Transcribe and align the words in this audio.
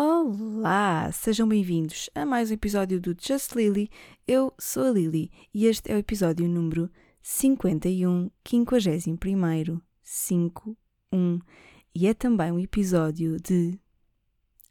Olá, 0.00 1.10
sejam 1.10 1.48
bem-vindos 1.48 2.08
a 2.14 2.24
mais 2.24 2.52
um 2.52 2.54
episódio 2.54 3.00
do 3.00 3.16
Just 3.20 3.56
Lily. 3.56 3.90
Eu 4.28 4.54
sou 4.56 4.84
a 4.84 4.90
Lily 4.92 5.28
e 5.52 5.66
este 5.66 5.90
é 5.90 5.96
o 5.96 5.98
episódio 5.98 6.48
número 6.48 6.88
51, 7.20 8.30
51, 8.46 9.80
51 10.00 11.40
e 11.92 12.06
é 12.06 12.14
também 12.14 12.52
um 12.52 12.60
episódio 12.60 13.38
de 13.40 13.76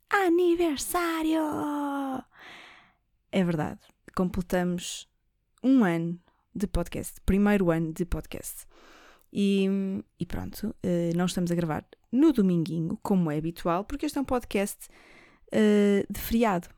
aniversário! 0.09 1.43
É 3.29 3.43
verdade, 3.43 3.81
completamos 4.15 5.09
um 5.61 5.83
ano 5.83 6.17
de 6.55 6.67
podcast, 6.67 7.19
primeiro 7.25 7.69
ano 7.69 7.91
de 7.91 8.05
podcast. 8.05 8.65
E, 9.33 9.67
e 10.17 10.25
pronto, 10.25 10.73
eh, 10.81 11.11
não 11.17 11.25
estamos 11.25 11.51
a 11.51 11.55
gravar 11.55 11.85
no 12.09 12.31
dominguinho, 12.31 12.97
como 13.03 13.29
é 13.29 13.37
habitual, 13.37 13.83
porque 13.83 14.05
este 14.05 14.17
é 14.17 14.21
um 14.21 14.23
podcast 14.23 14.87
uh, 15.53 16.13
de 16.13 16.19
feriado. 16.19 16.69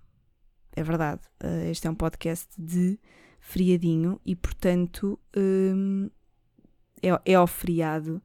É 0.75 0.83
verdade. 0.83 1.21
Uh, 1.43 1.69
este 1.69 1.87
é 1.87 1.89
um 1.89 1.95
podcast 1.95 2.49
de 2.57 2.99
feriadinho 3.39 4.19
e, 4.25 4.35
portanto, 4.35 5.19
um, 5.35 6.09
é, 7.01 7.31
é 7.31 7.35
ao 7.35 7.47
feriado 7.47 8.21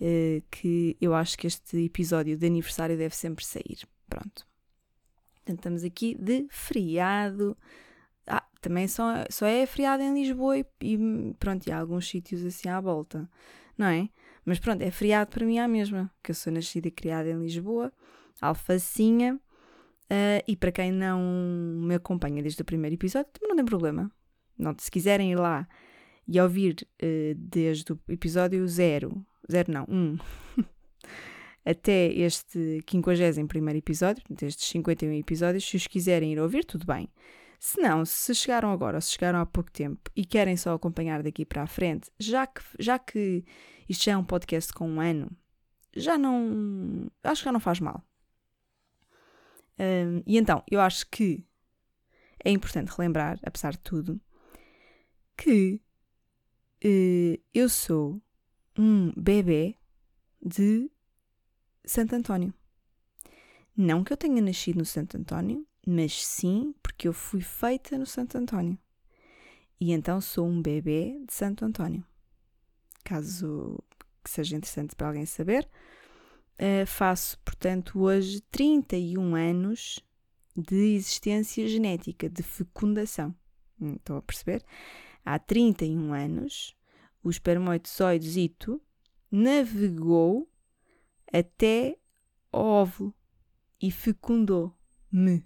uh, 0.00 0.42
que 0.50 0.96
eu 1.00 1.14
acho 1.14 1.36
que 1.38 1.46
este 1.46 1.84
episódio 1.84 2.36
de 2.36 2.46
aniversário 2.46 2.96
deve 2.96 3.14
sempre 3.14 3.44
sair. 3.44 3.78
Pronto. 4.08 4.46
Portanto, 5.34 5.58
estamos 5.58 5.84
aqui 5.84 6.14
de 6.14 6.46
feriado. 6.50 7.56
Ah, 8.26 8.46
também 8.60 8.88
só, 8.88 9.24
só 9.30 9.46
é 9.46 9.66
feriado 9.66 10.02
em 10.02 10.14
Lisboa 10.14 10.58
e, 10.58 10.66
e 10.80 10.98
pronto, 11.38 11.66
e 11.66 11.72
há 11.72 11.78
alguns 11.78 12.08
sítios 12.08 12.42
assim 12.44 12.68
à 12.68 12.80
volta, 12.80 13.28
não 13.76 13.86
é? 13.86 14.08
Mas 14.44 14.58
pronto, 14.58 14.82
é 14.82 14.90
feriado 14.90 15.30
para 15.30 15.44
mim 15.44 15.58
à 15.58 15.68
mesma, 15.68 16.10
que 16.22 16.30
eu 16.30 16.34
sou 16.34 16.52
nascida 16.52 16.88
e 16.88 16.90
criada 16.90 17.28
em 17.28 17.38
Lisboa, 17.38 17.92
Alfacinha, 18.40 19.38
uh, 20.10 20.42
e 20.46 20.56
para 20.56 20.72
quem 20.72 20.92
não 20.92 21.20
me 21.20 21.94
acompanha 21.94 22.42
desde 22.42 22.62
o 22.62 22.64
primeiro 22.64 22.94
episódio, 22.94 23.30
também 23.32 23.50
não 23.50 23.56
tem 23.56 23.64
problema. 23.64 24.10
Não, 24.58 24.74
se 24.78 24.90
quiserem 24.90 25.32
ir 25.32 25.36
lá 25.36 25.68
e 26.26 26.40
ouvir 26.40 26.86
uh, 27.02 27.34
desde 27.36 27.92
o 27.92 28.00
episódio 28.08 28.66
0, 28.66 29.24
0 29.50 29.72
não, 29.72 29.84
1, 29.88 29.94
um, 29.94 30.18
até 31.64 32.12
este 32.12 32.82
51 32.88 33.70
episódio, 33.76 34.22
destes 34.30 34.68
51 34.68 35.12
episódios, 35.14 35.64
se 35.64 35.76
os 35.76 35.86
quiserem 35.86 36.32
ir 36.32 36.40
ouvir, 36.40 36.64
tudo 36.64 36.86
bem. 36.86 37.08
Se 37.58 37.80
não, 37.80 38.04
se 38.04 38.34
chegaram 38.34 38.70
agora 38.70 38.98
ou 38.98 39.00
se 39.00 39.12
chegaram 39.12 39.38
há 39.38 39.46
pouco 39.46 39.70
tempo 39.70 40.10
e 40.14 40.24
querem 40.24 40.56
só 40.56 40.74
acompanhar 40.74 41.22
daqui 41.22 41.46
para 41.46 41.62
a 41.62 41.66
frente, 41.66 42.10
já 42.18 42.46
que, 42.46 42.62
já 42.78 42.98
que 42.98 43.42
isto 43.88 44.04
já 44.04 44.12
é 44.12 44.16
um 44.16 44.24
podcast 44.24 44.72
com 44.72 44.88
um 44.88 45.00
ano, 45.00 45.30
já 45.96 46.18
não. 46.18 47.10
Acho 47.22 47.42
que 47.42 47.44
já 47.46 47.52
não 47.52 47.60
faz 47.60 47.80
mal. 47.80 48.04
Um, 49.78 50.22
e 50.26 50.38
então, 50.38 50.62
eu 50.70 50.80
acho 50.80 51.06
que 51.10 51.44
é 52.44 52.50
importante 52.50 52.92
relembrar, 52.96 53.38
apesar 53.42 53.72
de 53.72 53.78
tudo, 53.78 54.20
que 55.36 55.80
uh, 56.84 57.42
eu 57.52 57.68
sou 57.68 58.22
um 58.78 59.12
bebê 59.16 59.76
de 60.44 60.90
Santo 61.84 62.14
António. 62.14 62.52
Não 63.76 64.04
que 64.04 64.12
eu 64.12 64.16
tenha 64.16 64.40
nascido 64.40 64.78
no 64.78 64.84
Santo 64.84 65.16
António, 65.16 65.66
mas 65.86 66.24
sim 66.24 66.74
porque 66.82 67.08
eu 67.08 67.12
fui 67.12 67.40
feita 67.40 67.98
no 67.98 68.06
Santo 68.06 68.38
António. 68.38 68.78
E 69.80 69.92
então 69.92 70.20
sou 70.20 70.46
um 70.46 70.62
bebê 70.62 71.20
de 71.26 71.32
Santo 71.32 71.64
António. 71.64 72.04
Caso 73.02 73.82
que 74.22 74.30
seja 74.30 74.56
interessante 74.56 74.94
para 74.94 75.08
alguém 75.08 75.26
saber, 75.26 75.68
uh, 76.58 76.86
faço, 76.86 77.38
portanto, 77.40 78.00
hoje 78.00 78.40
31 78.50 79.34
anos 79.34 80.00
de 80.56 80.94
existência 80.94 81.66
genética, 81.66 82.28
de 82.28 82.42
fecundação. 82.42 83.34
Hum, 83.80 83.94
estão 83.94 84.16
a 84.16 84.22
perceber? 84.22 84.64
Há 85.24 85.38
31 85.38 86.12
anos, 86.12 86.76
o 87.22 87.30
espermatozoidezito 87.30 88.80
navegou 89.30 90.48
até 91.32 91.96
o 92.52 92.58
óvulo 92.58 93.14
e 93.80 93.90
fecundou-me 93.90 95.44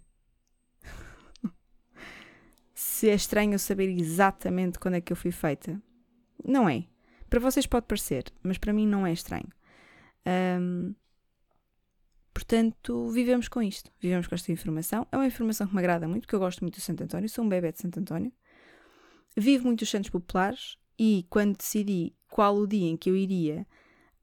se 2.75 3.09
é 3.09 3.15
estranho 3.15 3.59
saber 3.59 3.89
exatamente 3.89 4.79
quando 4.79 4.95
é 4.95 5.01
que 5.01 5.13
eu 5.13 5.17
fui 5.17 5.31
feita. 5.31 5.81
Não 6.45 6.69
é. 6.69 6.87
Para 7.31 7.41
vocês 7.41 7.67
pode 7.67 7.87
parecer, 7.87 8.25
mas 8.43 8.59
para 8.59 8.73
mim 8.73 8.87
não 8.87 9.07
é 9.07 9.13
estranho. 9.13 9.49
Um, 10.29 10.95
portanto, 12.35 13.11
vivemos 13.11 13.49
com 13.49 13.63
isto. 13.63 13.91
Vivemos 14.01 14.27
com 14.27 14.35
esta 14.35 14.53
informação. 14.53 15.07
É 15.11 15.17
uma 15.17 15.27
informação 15.27 15.67
que 15.67 15.75
me 15.75 15.81
agrada 15.81 16.07
muito, 16.07 16.23
porque 16.23 16.35
eu 16.35 16.41
gosto 16.41 16.61
muito 16.61 16.75
do 16.75 16.81
Santo 16.81 17.03
António. 17.03 17.29
Sou 17.29 17.45
um 17.45 17.49
bebê 17.49 17.73
de 17.73 17.81
Santo 17.81 17.99
António. 17.99 18.33
Vivo 19.37 19.67
muito 19.67 19.83
os 19.83 19.91
Santos 19.91 20.11
Populares 20.11 20.77
e 20.99 21.27
quando 21.31 21.57
decidi 21.57 22.15
qual 22.29 22.57
o 22.57 22.67
dia 22.67 22.89
em 22.89 22.97
que 22.97 23.09
eu 23.09 23.17
iria 23.17 23.67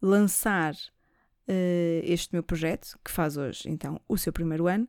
lançar 0.02 0.74
uh, 0.74 2.02
este 2.04 2.34
meu 2.34 2.44
projeto, 2.44 3.00
que 3.04 3.10
faz 3.10 3.38
hoje, 3.38 3.70
então, 3.70 4.00
o 4.08 4.18
seu 4.18 4.34
primeiro 4.34 4.68
ano, 4.68 4.88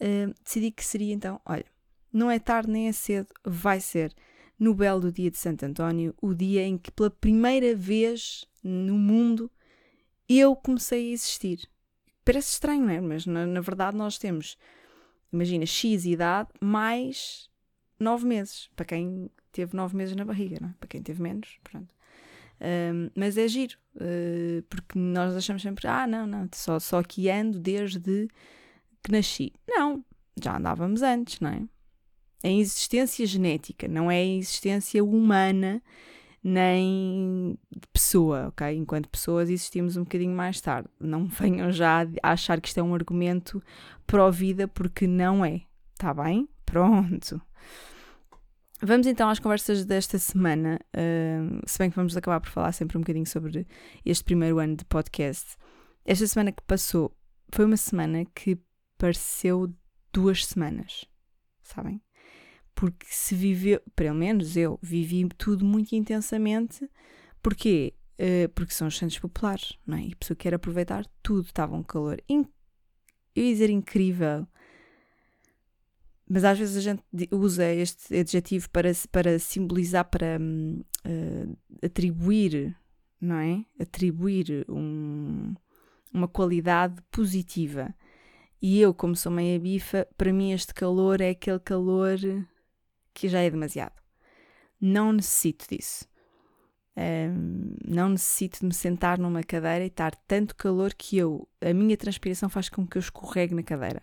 uh, 0.00 0.34
decidi 0.44 0.70
que 0.70 0.84
seria, 0.84 1.12
então, 1.12 1.40
olha, 1.44 1.66
não 2.12 2.30
é 2.30 2.38
tarde 2.38 2.70
nem 2.70 2.88
é 2.88 2.92
cedo, 2.92 3.28
vai 3.44 3.80
ser 3.80 4.14
no 4.58 4.74
belo 4.74 5.00
do 5.00 5.12
dia 5.12 5.30
de 5.30 5.36
Santo 5.36 5.64
António, 5.64 6.14
o 6.22 6.32
dia 6.32 6.62
em 6.62 6.78
que 6.78 6.90
pela 6.92 7.10
primeira 7.10 7.74
vez 7.74 8.46
no 8.62 8.96
mundo 8.96 9.50
eu 10.28 10.54
comecei 10.56 11.10
a 11.10 11.12
existir. 11.12 11.68
Parece 12.24 12.52
estranho, 12.52 12.84
não 12.84 12.90
é? 12.90 13.00
Mas 13.00 13.26
na, 13.26 13.46
na 13.46 13.60
verdade 13.60 13.96
nós 13.96 14.18
temos, 14.18 14.56
imagina, 15.32 15.66
X 15.66 16.04
idade 16.04 16.48
mais 16.60 17.50
nove 17.98 18.26
meses. 18.26 18.70
Para 18.74 18.86
quem 18.86 19.30
teve 19.52 19.76
nove 19.76 19.96
meses 19.96 20.16
na 20.16 20.24
barriga, 20.24 20.58
não 20.60 20.68
é? 20.70 20.74
Para 20.78 20.88
quem 20.88 21.02
teve 21.02 21.22
menos, 21.22 21.58
pronto. 21.62 21.94
Um, 22.60 23.10
mas 23.14 23.36
é 23.36 23.46
giro, 23.48 23.76
uh, 23.96 24.62
porque 24.70 24.98
nós 24.98 25.36
achamos 25.36 25.60
sempre, 25.60 25.86
ah, 25.86 26.06
não, 26.06 26.26
não, 26.26 26.48
só, 26.54 26.78
só 26.78 27.02
que 27.02 27.28
ando 27.28 27.58
desde 27.58 28.28
que 29.02 29.10
nasci. 29.10 29.52
Não, 29.68 30.04
já 30.42 30.56
andávamos 30.56 31.02
antes, 31.02 31.40
não 31.40 31.50
é? 31.50 31.62
em 32.44 32.60
existência 32.60 33.26
genética, 33.26 33.88
não 33.88 34.10
é 34.10 34.22
em 34.22 34.38
existência 34.38 35.02
humana 35.02 35.82
nem 36.44 37.58
pessoa, 37.90 38.48
ok? 38.48 38.76
Enquanto 38.76 39.08
pessoas 39.08 39.48
existimos 39.48 39.96
um 39.96 40.04
bocadinho 40.04 40.36
mais 40.36 40.60
tarde. 40.60 40.88
Não 41.00 41.24
venham 41.26 41.72
já 41.72 42.06
a 42.22 42.32
achar 42.32 42.60
que 42.60 42.68
isto 42.68 42.78
é 42.78 42.82
um 42.82 42.94
argumento 42.94 43.62
pró-vida, 44.06 44.68
porque 44.68 45.06
não 45.06 45.42
é. 45.42 45.62
Está 45.94 46.12
bem? 46.12 46.46
Pronto. 46.66 47.40
Vamos 48.82 49.06
então 49.06 49.30
às 49.30 49.38
conversas 49.38 49.86
desta 49.86 50.18
semana, 50.18 50.78
uh, 50.94 51.62
se 51.64 51.78
bem 51.78 51.88
que 51.88 51.96
vamos 51.96 52.14
acabar 52.14 52.40
por 52.40 52.50
falar 52.50 52.72
sempre 52.72 52.98
um 52.98 53.00
bocadinho 53.00 53.26
sobre 53.26 53.66
este 54.04 54.22
primeiro 54.22 54.58
ano 54.58 54.76
de 54.76 54.84
podcast. 54.84 55.56
Esta 56.04 56.26
semana 56.26 56.52
que 56.52 56.62
passou 56.64 57.16
foi 57.50 57.64
uma 57.64 57.78
semana 57.78 58.26
que 58.34 58.58
pareceu 58.98 59.72
duas 60.12 60.44
semanas, 60.44 61.06
sabem? 61.62 62.02
Porque 62.74 63.06
se 63.08 63.34
viveu, 63.34 63.80
pelo 63.94 64.14
menos 64.14 64.56
eu, 64.56 64.78
vivi 64.82 65.28
tudo 65.38 65.64
muito 65.64 65.94
intensamente. 65.94 66.88
Porquê? 67.42 67.94
Uh, 68.14 68.48
porque 68.54 68.72
são 68.72 68.88
os 68.88 68.96
centros 68.96 69.18
populares, 69.18 69.78
não 69.86 69.96
é? 69.96 70.02
E 70.02 70.12
a 70.12 70.16
pessoa 70.16 70.36
quer 70.36 70.54
aproveitar 70.54 71.04
tudo, 71.22 71.46
estava 71.46 71.74
um 71.74 71.82
calor, 71.82 72.20
in, 72.28 72.46
eu 73.34 73.44
ia 73.44 73.52
dizer 73.52 73.70
incrível, 73.70 74.46
mas 76.28 76.44
às 76.44 76.58
vezes 76.58 76.76
a 76.76 76.80
gente 76.80 77.02
usa 77.30 77.66
este 77.72 78.16
adjetivo 78.16 78.70
para, 78.70 78.90
para 79.10 79.38
simbolizar, 79.38 80.04
para 80.08 80.38
uh, 80.38 81.58
atribuir, 81.82 82.76
não 83.20 83.36
é? 83.36 83.64
Atribuir 83.78 84.64
um, 84.68 85.54
uma 86.12 86.28
qualidade 86.28 87.02
positiva. 87.10 87.94
E 88.62 88.80
eu, 88.80 88.94
como 88.94 89.14
sou 89.14 89.30
meia 89.30 89.58
bifa, 89.60 90.08
para 90.16 90.32
mim 90.32 90.52
este 90.52 90.72
calor 90.72 91.20
é 91.20 91.30
aquele 91.30 91.58
calor 91.58 92.18
que 93.14 93.28
já 93.28 93.40
é 93.40 93.48
demasiado. 93.48 93.94
Não 94.80 95.12
necessito 95.12 95.66
disso. 95.70 96.06
Um, 96.96 97.74
não 97.84 98.10
necessito 98.10 98.60
de 98.60 98.66
me 98.66 98.74
sentar 98.74 99.18
numa 99.18 99.42
cadeira 99.42 99.84
e 99.84 99.88
estar 99.88 100.14
tanto 100.28 100.54
calor 100.54 100.94
que 100.94 101.16
eu, 101.16 101.48
a 101.60 101.72
minha 101.72 101.96
transpiração 101.96 102.48
faz 102.48 102.68
com 102.68 102.86
que 102.86 102.98
eu 102.98 103.00
escorregue 103.00 103.54
na 103.54 103.62
cadeira. 103.62 104.02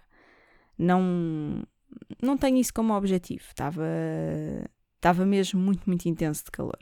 Não, 0.77 1.63
não 2.21 2.37
tenho 2.37 2.57
isso 2.57 2.73
como 2.73 2.93
objetivo. 2.93 3.43
Estava, 3.47 3.85
estava 4.95 5.25
mesmo 5.25 5.59
muito, 5.59 5.83
muito 5.85 6.07
intenso 6.07 6.45
de 6.45 6.51
calor. 6.51 6.79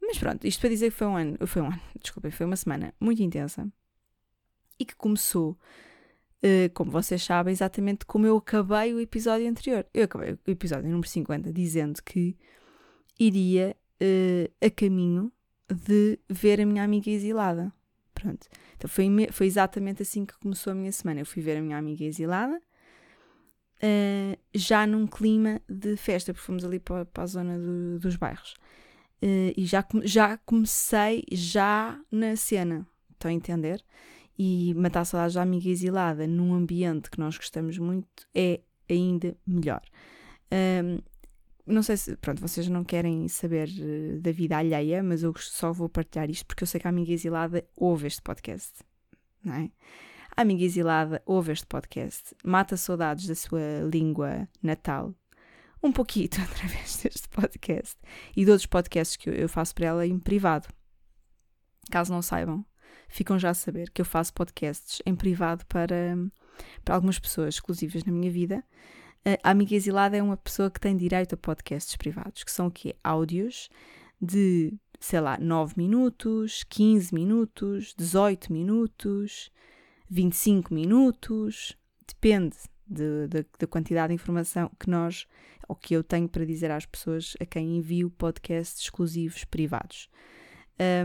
Mas 0.00 0.18
pronto, 0.18 0.46
isto 0.46 0.60
para 0.60 0.70
dizer 0.70 0.90
que 0.90 0.96
foi 0.98 1.06
um 1.06 1.16
ano, 1.16 1.46
foi 1.46 1.62
um 1.62 1.66
ano, 1.66 1.80
desculpem, 2.00 2.30
foi 2.30 2.46
uma 2.46 2.56
semana 2.56 2.94
muito 3.00 3.22
intensa 3.22 3.66
e 4.78 4.84
que 4.84 4.94
começou 4.94 5.58
como 6.74 6.90
vocês 6.90 7.22
sabem, 7.22 7.52
exatamente 7.52 8.04
como 8.04 8.26
eu 8.26 8.36
acabei 8.36 8.92
o 8.92 9.00
episódio 9.00 9.48
anterior. 9.48 9.86
Eu 9.94 10.04
acabei 10.04 10.32
o 10.32 10.50
episódio 10.50 10.90
número 10.90 11.08
50 11.08 11.52
dizendo 11.52 12.02
que 12.02 12.36
iria 13.18 13.76
uh, 14.00 14.66
a 14.66 14.70
caminho 14.70 15.32
de 15.72 16.18
ver 16.28 16.60
a 16.60 16.66
minha 16.66 16.84
amiga 16.84 17.10
exilada. 17.10 17.72
Pronto. 18.14 18.46
Então 18.76 18.88
foi, 18.88 19.08
foi 19.32 19.46
exatamente 19.46 20.02
assim 20.02 20.24
que 20.24 20.38
começou 20.38 20.72
a 20.72 20.74
minha 20.74 20.92
semana. 20.92 21.20
Eu 21.20 21.26
fui 21.26 21.42
ver 21.42 21.56
a 21.56 21.62
minha 21.62 21.78
amiga 21.78 22.04
exilada 22.04 22.60
uh, 23.76 24.38
já 24.54 24.86
num 24.86 25.06
clima 25.06 25.60
de 25.68 25.96
festa, 25.96 26.32
porque 26.32 26.46
fomos 26.46 26.64
ali 26.64 26.78
para, 26.78 27.04
para 27.04 27.24
a 27.24 27.26
zona 27.26 27.58
do, 27.58 27.98
dos 27.98 28.16
bairros. 28.16 28.54
Uh, 29.22 29.52
e 29.56 29.64
já, 29.64 29.84
já 30.02 30.36
comecei 30.38 31.24
já 31.32 31.98
na 32.10 32.36
cena, 32.36 32.86
estão 33.12 33.30
a 33.30 33.34
entender? 33.34 33.82
E 34.36 34.74
matar 34.74 35.04
saudades 35.04 35.34
da 35.34 35.42
amiga 35.42 35.68
exilada 35.68 36.26
num 36.26 36.54
ambiente 36.54 37.10
que 37.10 37.20
nós 37.20 37.36
gostamos 37.36 37.78
muito 37.78 38.26
é 38.34 38.60
ainda 38.88 39.36
melhor. 39.46 39.82
Um, 40.52 40.98
não 41.66 41.82
sei 41.82 41.96
se, 41.96 42.16
pronto, 42.16 42.40
vocês 42.40 42.68
não 42.68 42.84
querem 42.84 43.26
saber 43.28 43.68
uh, 43.68 44.20
da 44.20 44.30
vida 44.32 44.58
alheia, 44.58 45.02
mas 45.02 45.22
eu 45.22 45.32
só 45.38 45.72
vou 45.72 45.88
partilhar 45.88 46.28
isto 46.28 46.44
porque 46.46 46.62
eu 46.62 46.66
sei 46.66 46.80
que 46.80 46.86
a 46.86 46.90
amiga 46.90 47.12
exilada 47.12 47.66
ouve 47.74 48.06
este 48.06 48.20
podcast, 48.20 48.82
não 49.42 49.54
é? 49.54 49.70
A 50.36 50.42
amiga 50.42 50.64
exilada 50.64 51.22
ouve 51.24 51.52
este 51.52 51.66
podcast, 51.66 52.34
mata 52.44 52.76
saudades 52.76 53.26
da 53.26 53.34
sua 53.34 53.80
língua 53.90 54.48
natal, 54.62 55.14
um 55.82 55.92
pouquinho 55.92 56.28
através 56.42 56.96
deste 57.02 57.28
podcast 57.28 57.96
e 58.36 58.44
de 58.44 58.50
outros 58.50 58.66
podcasts 58.66 59.16
que 59.16 59.30
eu 59.30 59.48
faço 59.48 59.74
para 59.74 59.86
ela 59.86 60.06
em 60.06 60.18
privado. 60.18 60.68
Caso 61.90 62.12
não 62.12 62.20
saibam, 62.20 62.64
ficam 63.08 63.38
já 63.38 63.50
a 63.50 63.54
saber 63.54 63.90
que 63.90 64.00
eu 64.00 64.04
faço 64.04 64.32
podcasts 64.32 65.00
em 65.04 65.14
privado 65.14 65.64
para, 65.66 66.16
para 66.84 66.94
algumas 66.94 67.18
pessoas 67.18 67.54
exclusivas 67.54 68.04
na 68.04 68.12
minha 68.12 68.30
vida. 68.30 68.64
A 69.42 69.50
amiga 69.50 69.74
exilada 69.74 70.16
é 70.16 70.22
uma 70.22 70.36
pessoa 70.36 70.70
que 70.70 70.78
tem 70.78 70.96
direito 70.96 71.34
a 71.34 71.38
podcasts 71.38 71.96
privados, 71.96 72.44
que 72.44 72.50
são 72.50 72.66
o 72.66 72.70
quê? 72.70 72.94
Áudios 73.02 73.70
de, 74.20 74.74
sei 75.00 75.20
lá, 75.20 75.38
9 75.38 75.74
minutos, 75.76 76.64
15 76.68 77.14
minutos, 77.14 77.94
18 77.96 78.52
minutos, 78.52 79.50
25 80.10 80.74
minutos, 80.74 81.76
depende 82.06 82.56
da 82.86 83.66
quantidade 83.66 84.08
de 84.08 84.14
informação 84.14 84.70
que 84.78 84.90
nós, 84.90 85.26
ou 85.66 85.74
que 85.74 85.94
eu 85.94 86.04
tenho 86.04 86.28
para 86.28 86.44
dizer 86.44 86.70
às 86.70 86.84
pessoas 86.84 87.34
a 87.40 87.46
quem 87.46 87.78
envio 87.78 88.10
podcasts 88.10 88.82
exclusivos 88.82 89.44
privados. 89.44 90.10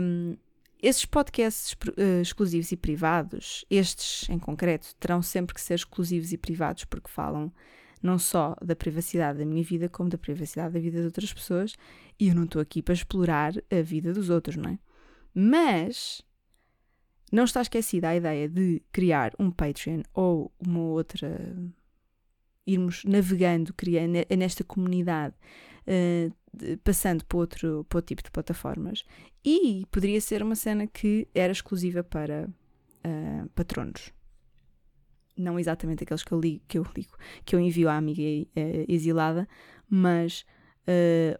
Um, 0.02 0.36
esses 0.82 1.04
podcasts 1.04 1.72
uh, 1.72 2.20
exclusivos 2.22 2.72
e 2.72 2.76
privados, 2.76 3.64
estes 3.70 4.28
em 4.28 4.38
concreto, 4.38 4.94
terão 4.96 5.22
sempre 5.22 5.54
que 5.54 5.60
ser 5.60 5.74
exclusivos 5.74 6.32
e 6.32 6.38
privados 6.38 6.84
porque 6.84 7.10
falam 7.10 7.52
não 8.02 8.18
só 8.18 8.56
da 8.62 8.74
privacidade 8.74 9.38
da 9.38 9.44
minha 9.44 9.62
vida, 9.62 9.88
como 9.88 10.08
da 10.08 10.16
privacidade 10.16 10.72
da 10.72 10.80
vida 10.80 11.00
de 11.00 11.04
outras 11.04 11.32
pessoas, 11.32 11.74
e 12.18 12.28
eu 12.28 12.34
não 12.34 12.44
estou 12.44 12.60
aqui 12.60 12.82
para 12.82 12.94
explorar 12.94 13.52
a 13.70 13.82
vida 13.82 14.12
dos 14.12 14.30
outros, 14.30 14.56
não 14.56 14.70
é? 14.70 14.78
Mas 15.34 16.22
não 17.30 17.44
está 17.44 17.60
esquecida 17.60 18.08
a 18.08 18.16
ideia 18.16 18.48
de 18.48 18.82
criar 18.90 19.32
um 19.38 19.50
Patreon 19.50 20.02
ou 20.14 20.52
uma 20.58 20.80
outra. 20.80 21.54
irmos 22.66 23.04
navegando, 23.04 23.74
criando 23.74 24.14
nesta 24.36 24.64
comunidade, 24.64 25.34
uh, 25.86 26.76
passando 26.84 27.24
para 27.24 27.38
outro, 27.38 27.84
para 27.88 27.98
outro 27.98 28.08
tipo 28.08 28.22
de 28.22 28.30
plataformas. 28.30 29.04
E 29.44 29.84
poderia 29.90 30.20
ser 30.20 30.42
uma 30.42 30.54
cena 30.54 30.86
que 30.86 31.28
era 31.34 31.52
exclusiva 31.52 32.02
para 32.02 32.48
uh, 32.48 33.48
patronos. 33.50 34.12
Não 35.36 35.58
exatamente 35.58 36.04
aqueles 36.04 36.22
que 36.22 36.32
eu, 36.32 36.40
ligo, 36.40 36.62
que 36.68 36.78
eu 36.78 36.86
ligo, 36.94 37.16
que 37.44 37.56
eu 37.56 37.60
envio 37.60 37.88
à 37.88 37.96
amiga 37.96 38.22
uh, 38.22 38.84
exilada, 38.88 39.48
mas 39.88 40.44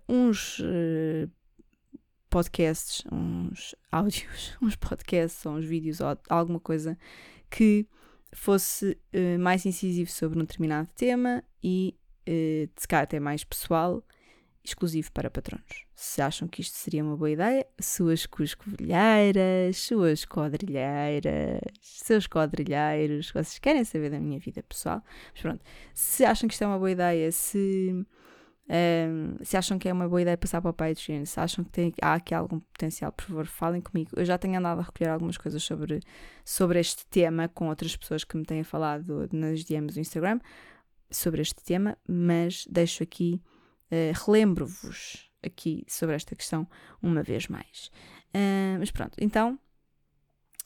uns 0.08 0.62
podcasts, 2.31 3.02
uns 3.10 3.75
áudios, 3.90 4.56
uns 4.62 4.76
podcasts 4.76 5.44
ou 5.44 5.54
uns 5.54 5.64
vídeos 5.64 6.00
ou 6.00 6.16
alguma 6.28 6.60
coisa 6.60 6.96
que 7.50 7.86
fosse 8.32 8.96
uh, 9.12 9.38
mais 9.38 9.66
incisivo 9.66 10.10
sobre 10.10 10.38
um 10.38 10.43
determinado 10.43 10.88
tema 10.94 11.43
e 11.62 11.98
uh, 12.28 12.70
de 12.81 12.88
cá 12.88 13.00
até 13.00 13.19
mais 13.19 13.43
pessoal, 13.43 14.02
exclusivo 14.64 15.10
para 15.12 15.30
patronos. 15.30 15.86
Se 15.94 16.20
acham 16.20 16.46
que 16.46 16.60
isto 16.60 16.76
seria 16.76 17.02
uma 17.02 17.16
boa 17.16 17.30
ideia, 17.30 17.66
suas 17.80 18.26
cuscovilheiras, 18.26 19.78
suas 19.78 20.24
quadrilheiras, 20.24 21.60
seus 21.80 22.26
quadrilheiros, 22.26 23.30
vocês 23.30 23.58
querem 23.58 23.84
saber 23.84 24.10
da 24.10 24.20
minha 24.20 24.38
vida 24.38 24.62
pessoal, 24.62 25.02
mas 25.32 25.42
pronto, 25.42 25.64
se 25.94 26.24
acham 26.24 26.48
que 26.48 26.54
isto 26.54 26.62
é 26.62 26.66
uma 26.66 26.78
boa 26.78 26.90
ideia, 26.90 27.32
se 27.32 28.06
um, 28.70 29.36
se 29.42 29.56
acham 29.56 29.78
que 29.80 29.88
é 29.88 29.92
uma 29.92 30.08
boa 30.08 30.22
ideia 30.22 30.38
passar 30.38 30.62
para 30.62 30.70
o 30.70 30.74
Patreon, 30.74 31.24
se 31.24 31.40
acham 31.40 31.64
que 31.64 31.70
tem, 31.70 31.92
há 32.00 32.14
aqui 32.14 32.32
algum 32.32 32.60
potencial, 32.60 33.10
por 33.10 33.24
favor, 33.24 33.46
falem 33.46 33.80
comigo. 33.80 34.10
Eu 34.14 34.24
já 34.24 34.38
tenho 34.38 34.56
andado 34.58 34.78
a 34.78 34.82
recolher 34.82 35.10
algumas 35.10 35.36
coisas 35.36 35.60
sobre, 35.62 35.98
sobre 36.44 36.78
este 36.78 37.04
tema 37.06 37.48
com 37.48 37.68
outras 37.68 37.96
pessoas 37.96 38.22
que 38.22 38.36
me 38.36 38.44
têm 38.44 38.62
falado 38.62 39.28
nas 39.32 39.64
DMs 39.64 39.94
do 39.94 40.00
Instagram 40.00 40.38
sobre 41.10 41.42
este 41.42 41.62
tema, 41.64 41.98
mas 42.08 42.64
deixo 42.70 43.02
aqui, 43.02 43.42
uh, 43.90 44.26
relembro-vos 44.26 45.31
aqui 45.42 45.84
sobre 45.88 46.14
esta 46.14 46.34
questão 46.34 46.66
uma 47.02 47.22
vez 47.22 47.48
mais. 47.48 47.90
Uh, 48.34 48.78
mas 48.78 48.90
pronto, 48.90 49.16
então, 49.20 49.58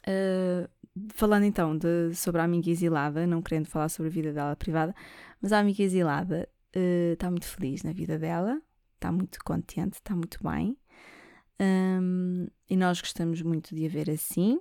uh, 0.07 0.69
falando 1.15 1.45
então 1.45 1.77
de, 1.77 2.15
sobre 2.15 2.41
a 2.41 2.45
amiga 2.45 2.71
exilada, 2.71 3.27
não 3.27 3.43
querendo 3.43 3.67
falar 3.67 3.89
sobre 3.89 4.11
a 4.11 4.13
vida 4.13 4.33
dela 4.33 4.57
privada, 4.57 4.95
mas 5.41 5.53
a 5.53 5.59
amiga 5.59 5.83
exilada 5.83 6.49
está 7.13 7.27
eh, 7.27 7.31
muito 7.31 7.47
feliz 7.47 7.83
na 7.83 7.93
vida 7.93 8.19
dela, 8.19 8.61
está 8.95 9.13
muito 9.13 9.39
contente, 9.45 9.95
está 9.95 10.15
muito 10.15 10.39
bem. 10.43 10.77
Um, 11.61 12.49
e 12.69 12.77
nós 12.77 13.01
gostamos 13.01 13.41
muito 13.43 13.75
de 13.75 13.87
a 13.87 13.89
ver 13.89 14.11
assim 14.11 14.61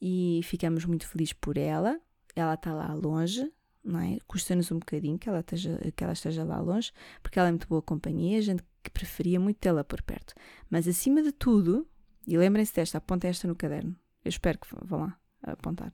e 0.00 0.40
ficamos 0.44 0.84
muito 0.84 1.08
felizes 1.08 1.32
por 1.32 1.56
ela. 1.56 2.00
Ela 2.34 2.54
está 2.54 2.72
lá 2.72 2.92
longe, 2.94 3.50
não 3.86 4.00
é? 4.00 4.18
Custa-nos 4.26 4.70
um 4.72 4.78
bocadinho 4.78 5.18
que 5.18 5.28
ela, 5.28 5.40
esteja, 5.40 5.78
que 5.94 6.02
ela 6.02 6.12
esteja 6.12 6.44
lá 6.44 6.60
longe, 6.60 6.92
porque 7.22 7.38
ela 7.38 7.48
é 7.48 7.52
muito 7.52 7.68
boa 7.68 7.80
companhia, 7.80 8.38
a 8.38 8.42
gente 8.42 8.62
que 8.82 8.90
preferia 8.90 9.38
muito 9.38 9.58
tê-la 9.58 9.84
por 9.84 10.02
perto. 10.02 10.34
Mas 10.68 10.86
acima 10.88 11.22
de 11.22 11.32
tudo, 11.32 11.86
e 12.26 12.36
lembrem-se 12.36 12.74
desta, 12.74 12.98
apontem 12.98 13.30
esta 13.30 13.46
no 13.46 13.54
caderno. 13.54 13.96
Eu 14.24 14.28
espero 14.28 14.58
que 14.58 14.66
vão 14.84 15.00
lá 15.00 15.18
apontar. 15.42 15.92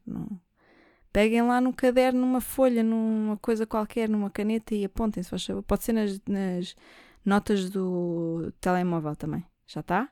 Peguem 1.12 1.42
lá 1.42 1.60
no 1.60 1.74
caderno, 1.74 2.20
numa 2.20 2.40
folha, 2.40 2.82
numa 2.82 3.36
coisa 3.36 3.66
qualquer, 3.66 4.08
numa 4.08 4.30
caneta 4.30 4.74
e 4.74 4.84
apontem, 4.84 5.22
se. 5.22 5.30
Pode 5.66 5.84
ser 5.84 5.92
nas, 5.92 6.20
nas 6.26 6.74
notas 7.24 7.68
do 7.68 8.52
telemóvel 8.60 9.14
também. 9.14 9.44
Já 9.66 9.80
está? 9.80 10.10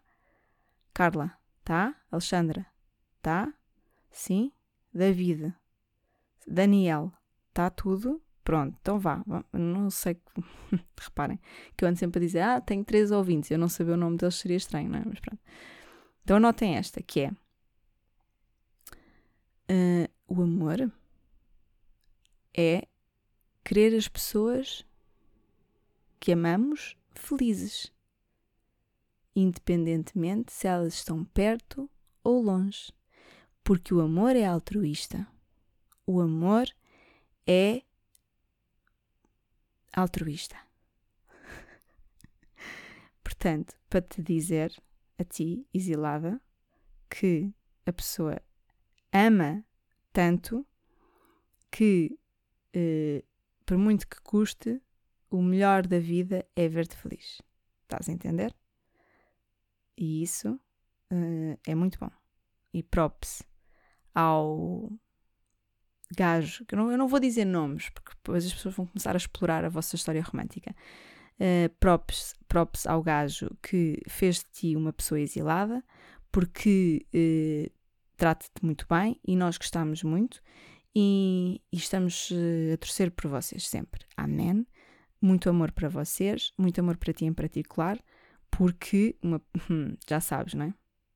Carla, 0.92 1.32
tá? 1.64 1.94
Alexandra, 2.10 2.66
tá? 3.22 3.52
Sim? 4.10 4.52
David, 4.92 5.54
Daniel, 6.46 7.12
tá 7.52 7.70
tudo? 7.70 8.20
Pronto, 8.42 8.76
então 8.80 8.98
vá. 8.98 9.22
Não 9.52 9.90
sei. 9.90 10.20
Reparem 10.98 11.38
que 11.76 11.84
eu 11.84 11.88
ando 11.88 11.98
sempre 11.98 12.18
a 12.18 12.26
dizer: 12.26 12.40
Ah, 12.40 12.60
tenho 12.60 12.84
três 12.84 13.10
ouvintes. 13.10 13.50
Eu 13.50 13.58
não 13.58 13.68
saber 13.68 13.92
o 13.92 13.96
nome 13.96 14.16
deles 14.16 14.34
seria 14.36 14.56
estranho, 14.56 14.88
não 14.88 14.98
é? 14.98 15.02
Mas 15.04 15.20
pronto. 15.20 15.40
Então 16.22 16.36
anotem 16.36 16.76
esta, 16.76 17.02
que 17.02 17.20
é. 17.20 17.30
Uh, 19.70 20.10
o 20.26 20.42
amor 20.42 20.92
é 22.52 22.88
querer 23.64 23.96
as 23.96 24.08
pessoas 24.08 24.84
que 26.18 26.32
amamos 26.32 26.96
felizes, 27.14 27.92
independentemente 29.34 30.52
se 30.52 30.66
elas 30.66 30.94
estão 30.94 31.24
perto 31.24 31.88
ou 32.22 32.42
longe, 32.42 32.92
porque 33.62 33.94
o 33.94 34.00
amor 34.00 34.34
é 34.34 34.44
altruísta. 34.44 35.26
O 36.06 36.20
amor 36.20 36.68
é 37.50 37.82
altruísta. 39.92 40.56
Portanto, 43.24 43.76
para 43.88 44.02
te 44.02 44.22
dizer 44.22 44.72
a 45.18 45.24
ti, 45.24 45.66
exilada, 45.74 46.40
que 47.08 47.52
a 47.84 47.92
pessoa 47.92 48.40
ama 49.12 49.64
tanto 50.12 50.64
que, 51.72 52.16
eh, 52.72 53.24
por 53.66 53.76
muito 53.76 54.06
que 54.06 54.20
custe, 54.20 54.80
o 55.28 55.42
melhor 55.42 55.88
da 55.88 55.98
vida 55.98 56.46
é 56.54 56.68
ver-te 56.68 56.96
feliz. 56.96 57.42
Estás 57.82 58.08
a 58.08 58.12
entender? 58.12 58.54
E 59.96 60.22
isso 60.22 60.54
uh, 60.54 61.58
é 61.66 61.74
muito 61.74 61.98
bom. 61.98 62.10
E 62.72 62.82
props 62.82 63.42
ao 64.14 64.90
gajo, 66.16 66.64
que 66.64 66.74
eu 66.74 66.78
não, 66.78 66.90
eu 66.90 66.98
não 66.98 67.08
vou 67.08 67.20
dizer 67.20 67.44
nomes, 67.44 67.88
porque 67.90 68.10
depois 68.10 68.44
as 68.44 68.52
pessoas 68.52 68.74
vão 68.74 68.86
começar 68.86 69.14
a 69.14 69.16
explorar 69.16 69.64
a 69.64 69.68
vossa 69.68 69.96
história 69.96 70.22
romântica. 70.22 70.74
Uh, 71.38 71.70
props, 71.78 72.34
props 72.48 72.86
ao 72.86 73.02
gajo 73.02 73.50
que 73.62 74.00
fez 74.06 74.38
de 74.38 74.44
ti 74.52 74.76
uma 74.76 74.92
pessoa 74.92 75.20
exilada, 75.20 75.82
porque 76.30 77.06
uh, 77.14 77.72
trata-te 78.16 78.64
muito 78.64 78.86
bem 78.88 79.18
e 79.26 79.34
nós 79.34 79.56
gostamos 79.56 80.02
muito 80.02 80.42
e, 80.94 81.62
e 81.72 81.76
estamos 81.76 82.30
uh, 82.30 82.74
a 82.74 82.76
torcer 82.76 83.10
por 83.10 83.28
vocês 83.28 83.66
sempre. 83.68 84.04
Amém. 84.16 84.66
Muito 85.20 85.48
amor 85.48 85.72
para 85.72 85.88
vocês, 85.88 86.52
muito 86.58 86.78
amor 86.80 86.96
para 86.96 87.12
ti 87.12 87.24
em 87.24 87.32
particular, 87.32 87.98
porque 88.50 89.16
uma, 89.22 89.40
já 90.08 90.20
sabes, 90.20 90.54
não 90.54 90.66
é? 90.66 90.74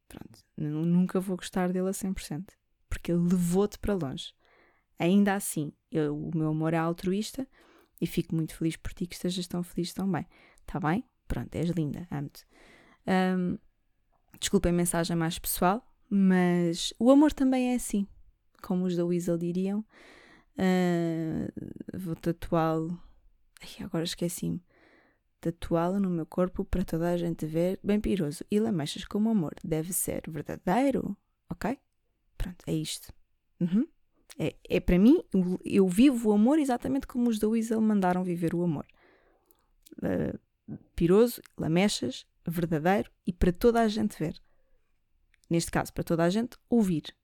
Pronto, 0.08 0.44
nunca 0.56 1.18
vou 1.18 1.36
gostar 1.36 1.72
dele 1.72 1.88
a 1.88 1.92
100%, 1.92 2.50
porque 2.88 3.10
ele 3.10 3.22
levou-te 3.22 3.78
para 3.78 3.94
longe. 3.94 4.32
Ainda 4.98 5.34
assim, 5.34 5.72
eu, 5.90 6.16
o 6.16 6.36
meu 6.36 6.48
amor 6.48 6.74
é 6.74 6.78
altruísta 6.78 7.46
e 8.00 8.06
fico 8.06 8.34
muito 8.34 8.54
feliz 8.54 8.76
por 8.76 8.92
ti 8.92 9.06
que 9.06 9.14
estejas 9.14 9.46
tão 9.46 9.62
feliz 9.62 9.92
também. 9.92 10.26
Está 10.60 10.80
bem? 10.80 11.04
Pronto, 11.26 11.54
és 11.54 11.70
linda, 11.70 12.06
amo-te. 12.10 12.44
Um, 13.06 13.58
desculpa 14.38 14.68
a 14.68 14.72
mensagem 14.72 15.16
mais 15.16 15.38
pessoal, 15.38 15.84
mas 16.08 16.92
o 16.98 17.10
amor 17.10 17.32
também 17.32 17.72
é 17.72 17.74
assim, 17.74 18.06
como 18.62 18.84
os 18.84 18.96
da 18.96 19.04
Weasel 19.04 19.38
diriam. 19.38 19.84
Uh, 20.56 21.98
vou 21.98 22.14
tatuá-lo. 22.14 23.00
Agora 23.80 24.04
esqueci-me. 24.04 24.62
Tatuá-lo 25.40 26.00
no 26.00 26.08
meu 26.08 26.24
corpo 26.24 26.64
para 26.64 26.84
toda 26.84 27.10
a 27.10 27.16
gente 27.16 27.44
ver. 27.46 27.78
Bem 27.82 28.00
piroso. 28.00 28.44
E 28.50 28.60
lamechas 28.60 29.04
como 29.04 29.30
amor. 29.30 29.54
Deve 29.62 29.92
ser 29.92 30.22
verdadeiro. 30.28 31.16
Ok? 31.50 31.78
Pronto, 32.38 32.64
é 32.66 32.72
isto. 32.72 33.12
Uhum. 33.60 33.86
É, 34.38 34.54
é 34.68 34.80
para 34.80 34.98
mim, 34.98 35.22
eu 35.64 35.86
vivo 35.86 36.30
o 36.30 36.32
amor 36.32 36.58
exatamente 36.58 37.06
como 37.06 37.28
os 37.28 37.38
da 37.38 37.48
Weasel 37.48 37.80
mandaram 37.80 38.24
viver 38.24 38.54
o 38.54 38.62
amor. 38.62 38.86
Uh, 39.98 40.38
piroso, 40.96 41.40
lamechas, 41.56 42.26
verdadeiro 42.46 43.10
e 43.26 43.32
para 43.32 43.52
toda 43.52 43.80
a 43.80 43.88
gente 43.88 44.18
ver. 44.18 44.40
Neste 45.48 45.70
caso, 45.70 45.92
para 45.92 46.04
toda 46.04 46.24
a 46.24 46.30
gente 46.30 46.56
ouvir. 46.68 47.14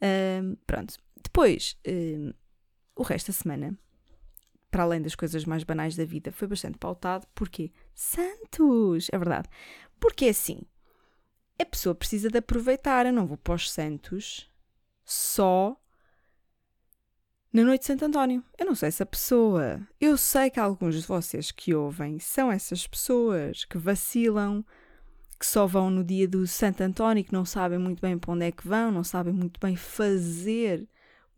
uh, 0.00 0.56
pronto. 0.66 0.94
Depois, 1.22 1.76
uh, 1.86 2.34
o 2.96 3.02
resto 3.02 3.28
da 3.28 3.32
semana, 3.32 3.78
para 4.70 4.82
além 4.82 5.02
das 5.02 5.14
coisas 5.14 5.44
mais 5.44 5.62
banais 5.62 5.94
da 5.94 6.04
vida, 6.04 6.32
foi 6.32 6.48
bastante 6.48 6.78
pautado 6.78 7.26
porque 7.34 7.70
Santos! 7.94 9.08
É 9.12 9.18
verdade. 9.18 9.48
Porque 10.00 10.26
é 10.26 10.30
assim, 10.30 10.60
a 11.60 11.64
pessoa 11.64 11.94
precisa 11.94 12.28
de 12.28 12.38
aproveitar. 12.38 13.06
Eu 13.06 13.12
não 13.12 13.26
vou 13.26 13.36
para 13.36 13.54
os 13.54 13.70
Santos 13.70 14.50
só 15.06 15.80
na 17.52 17.62
noite 17.62 17.82
de 17.82 17.86
Santo 17.86 18.04
António. 18.04 18.44
Eu 18.58 18.66
não 18.66 18.74
sei 18.74 18.88
essa 18.88 19.06
pessoa. 19.06 19.80
Eu 20.00 20.18
sei 20.18 20.50
que 20.50 20.60
alguns 20.60 21.00
de 21.00 21.06
vocês 21.06 21.50
que 21.50 21.74
ouvem 21.74 22.18
são 22.18 22.52
essas 22.52 22.86
pessoas 22.86 23.64
que 23.64 23.78
vacilam, 23.78 24.62
que 25.38 25.46
só 25.46 25.66
vão 25.66 25.88
no 25.88 26.04
dia 26.04 26.28
do 26.28 26.46
Santo 26.46 26.82
António, 26.82 27.24
que 27.24 27.32
não 27.32 27.44
sabem 27.44 27.78
muito 27.78 28.02
bem 28.02 28.18
para 28.18 28.32
onde 28.32 28.44
é 28.44 28.52
que 28.52 28.66
vão, 28.66 28.90
não 28.90 29.04
sabem 29.04 29.32
muito 29.32 29.60
bem 29.60 29.76
fazer 29.76 30.86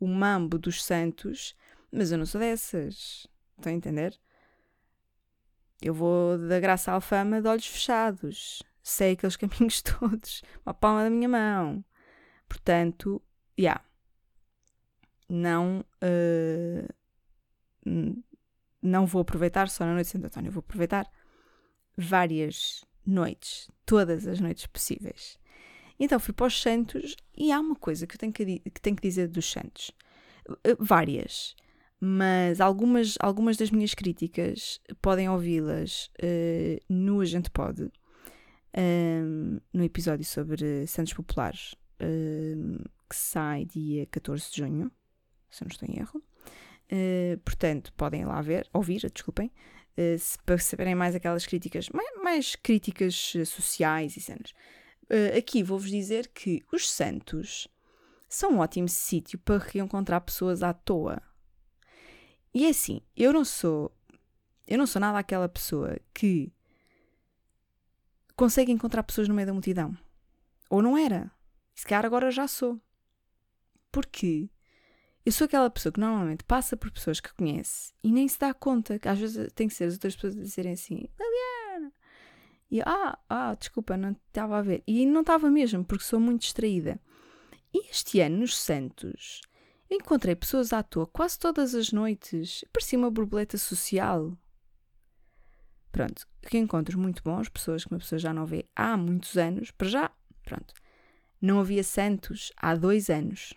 o 0.01 0.09
mambo 0.09 0.59
dos 0.59 0.83
santos, 0.83 1.55
mas 1.93 2.11
eu 2.11 2.19
não 2.19 2.27
sou 2.27 2.41
dessas. 2.41 3.29
Estão 3.57 3.73
a 3.73 3.77
entender? 3.77 4.19
Eu 5.81 5.95
vou 5.95 6.39
da 6.39 6.59
graça 6.59 6.91
à 6.91 6.95
alfama 6.95 7.41
de 7.41 7.49
olhos 7.49 7.67
fechados. 7.67 8.63
Sei 8.83 9.13
aqueles 9.13 9.37
caminhos 9.39 9.83
todos. 9.83 10.43
Uma 10.65 10.75
palma 10.75 11.05
da 11.05 11.11
minha 11.11 11.29
mão. 11.29 11.85
Portanto. 12.49 13.23
Yeah. 13.59 13.83
Não. 15.29 15.85
Uh, 16.03 16.89
não 18.83 19.07
vou 19.07 19.23
aproveitar 19.23 19.69
só 19.69 19.85
na 19.85 19.95
noite 19.95 20.07
de 20.07 20.13
Santo 20.13 20.27
António. 20.27 20.53
Vou 20.53 20.61
aproveitar 20.61 21.11
várias 21.97 22.85
noites. 23.05 23.71
Todas 23.85 24.27
as 24.27 24.41
noites 24.41 24.67
possíveis. 24.67 25.39
Então 25.99 26.21
fui 26.21 26.33
para 26.33 26.47
os 26.47 26.61
Santos 26.61 27.17
e 27.37 27.51
há 27.51 27.59
uma 27.59 27.75
coisa 27.75 28.07
que 28.07 28.15
eu 28.15 28.19
tenho 28.19 28.33
que, 28.33 28.61
que, 28.61 28.81
tenho 28.81 28.97
que 28.97 29.03
dizer 29.03 29.29
dos 29.29 29.51
Santos. 29.51 29.91
Uh, 30.49 30.77
várias. 30.79 31.57
Mas 32.01 32.61
algumas, 32.61 33.17
algumas 33.19 33.57
das 33.57 33.73
minhas 33.73 33.93
críticas 33.93 34.81
podem 35.03 35.29
ouvi-las 35.29 36.11
uh, 36.23 36.81
no 36.89 37.21
Agente 37.21 37.51
Pode, 37.51 37.91
um, 38.77 39.59
no 39.73 39.83
episódio 39.83 40.25
sobre 40.25 40.87
Santos 40.87 41.13
Populares, 41.13 41.75
que 43.09 43.17
sai 43.17 43.65
dia 43.65 44.07
14 44.07 44.51
de 44.51 44.59
junho, 44.59 44.93
se 45.51 45.63
não 45.63 45.69
estou 45.69 45.89
em 45.89 45.99
erro. 45.99 46.23
Uh, 46.91 47.39
portanto, 47.45 47.93
podem 47.95 48.25
lá 48.25 48.41
ver, 48.41 48.69
ouvir, 48.73 49.01
desculpem, 49.11 49.53
uh, 49.97 50.19
se, 50.19 50.39
para 50.39 50.59
saberem 50.59 50.95
mais 50.95 51.15
aquelas 51.15 51.47
críticas, 51.47 51.89
mais, 51.91 52.23
mais 52.23 52.57
críticas 52.57 53.35
sociais 53.47 54.17
e 54.17 54.21
cenas. 54.21 54.53
Uh, 55.05 55.37
aqui 55.39 55.63
vou-vos 55.63 55.91
dizer 55.91 56.29
que 56.29 56.63
os 56.73 56.91
Santos 56.91 57.69
são 58.29 58.53
um 58.53 58.59
ótimo 58.59 58.89
sítio 58.89 59.39
para 59.39 59.59
reencontrar 59.59 60.21
pessoas 60.21 60.63
à 60.63 60.73
toa. 60.73 61.23
E 62.53 62.67
é 62.67 62.71
assim, 62.71 63.01
eu 63.17 63.33
não 63.33 63.45
sou. 63.45 63.95
Eu 64.67 64.77
não 64.77 64.87
sou 64.87 65.01
nada 65.01 65.19
aquela 65.19 65.49
pessoa 65.49 65.99
que 66.13 66.53
consegue 68.37 68.71
encontrar 68.71 69.03
pessoas 69.03 69.29
no 69.29 69.35
meio 69.35 69.47
da 69.47 69.53
multidão. 69.53 69.97
Ou 70.69 70.83
não 70.83 70.97
era. 70.97 71.31
Se 71.75 71.87
calhar 71.87 72.05
agora 72.05 72.31
já 72.31 72.47
sou. 72.47 72.81
Porque 73.91 74.51
eu 75.25 75.33
sou 75.33 75.45
aquela 75.45 75.69
pessoa 75.69 75.93
que 75.93 76.01
normalmente 76.01 76.45
passa 76.45 76.77
por 76.77 76.91
pessoas 76.91 77.21
que 77.21 77.35
conhece 77.35 77.93
e 78.03 78.11
nem 78.11 78.27
se 78.27 78.39
dá 78.39 78.55
conta 78.55 78.99
que 78.99 79.09
às 79.09 79.19
vezes 79.19 79.53
tem 79.55 79.69
que 79.69 79.75
ser 79.75 79.85
as 79.85 79.95
outras 79.95 80.15
pessoas 80.15 80.37
a 80.39 80.41
dizerem 80.41 80.73
assim: 80.73 81.09
Liliana! 81.19 81.93
E 82.71 82.81
ah, 82.83 83.19
ah, 83.29 83.55
desculpa, 83.55 83.97
não 83.97 84.13
estava 84.13 84.59
a 84.59 84.63
ver. 84.63 84.83
E 84.87 85.05
não 85.07 85.21
estava 85.21 85.51
mesmo, 85.51 85.85
porque 85.85 86.05
sou 86.05 86.21
muito 86.21 86.43
distraída. 86.43 87.01
E 87.73 87.91
este 87.91 88.21
ano, 88.21 88.39
nos 88.39 88.57
Santos, 88.57 89.43
encontrei 89.91 90.35
pessoas 90.35 90.73
à 90.73 90.83
toa 90.83 91.07
quase 91.07 91.39
todas 91.39 91.75
as 91.75 91.93
noites. 91.93 92.65
Parecia 92.73 92.99
uma 92.99 93.11
borboleta 93.11 93.59
social. 93.59 94.37
Pronto, 95.93 96.27
que 96.43 96.59
encontros 96.59 96.97
muito 96.97 97.23
bons, 97.23 97.49
pessoas 97.49 97.85
que 97.85 97.91
uma 97.91 97.99
pessoa 97.99 98.19
já 98.19 98.33
não 98.33 98.47
vê 98.47 98.67
há 98.77 98.97
muitos 98.97 99.37
anos. 99.37 99.71
Para 99.71 99.89
já, 99.89 100.11
pronto. 100.43 100.75
Não 101.41 101.61
havia 101.61 101.85
santos 101.85 102.53
há 102.57 102.75
dois 102.75 103.11
anos. 103.11 103.55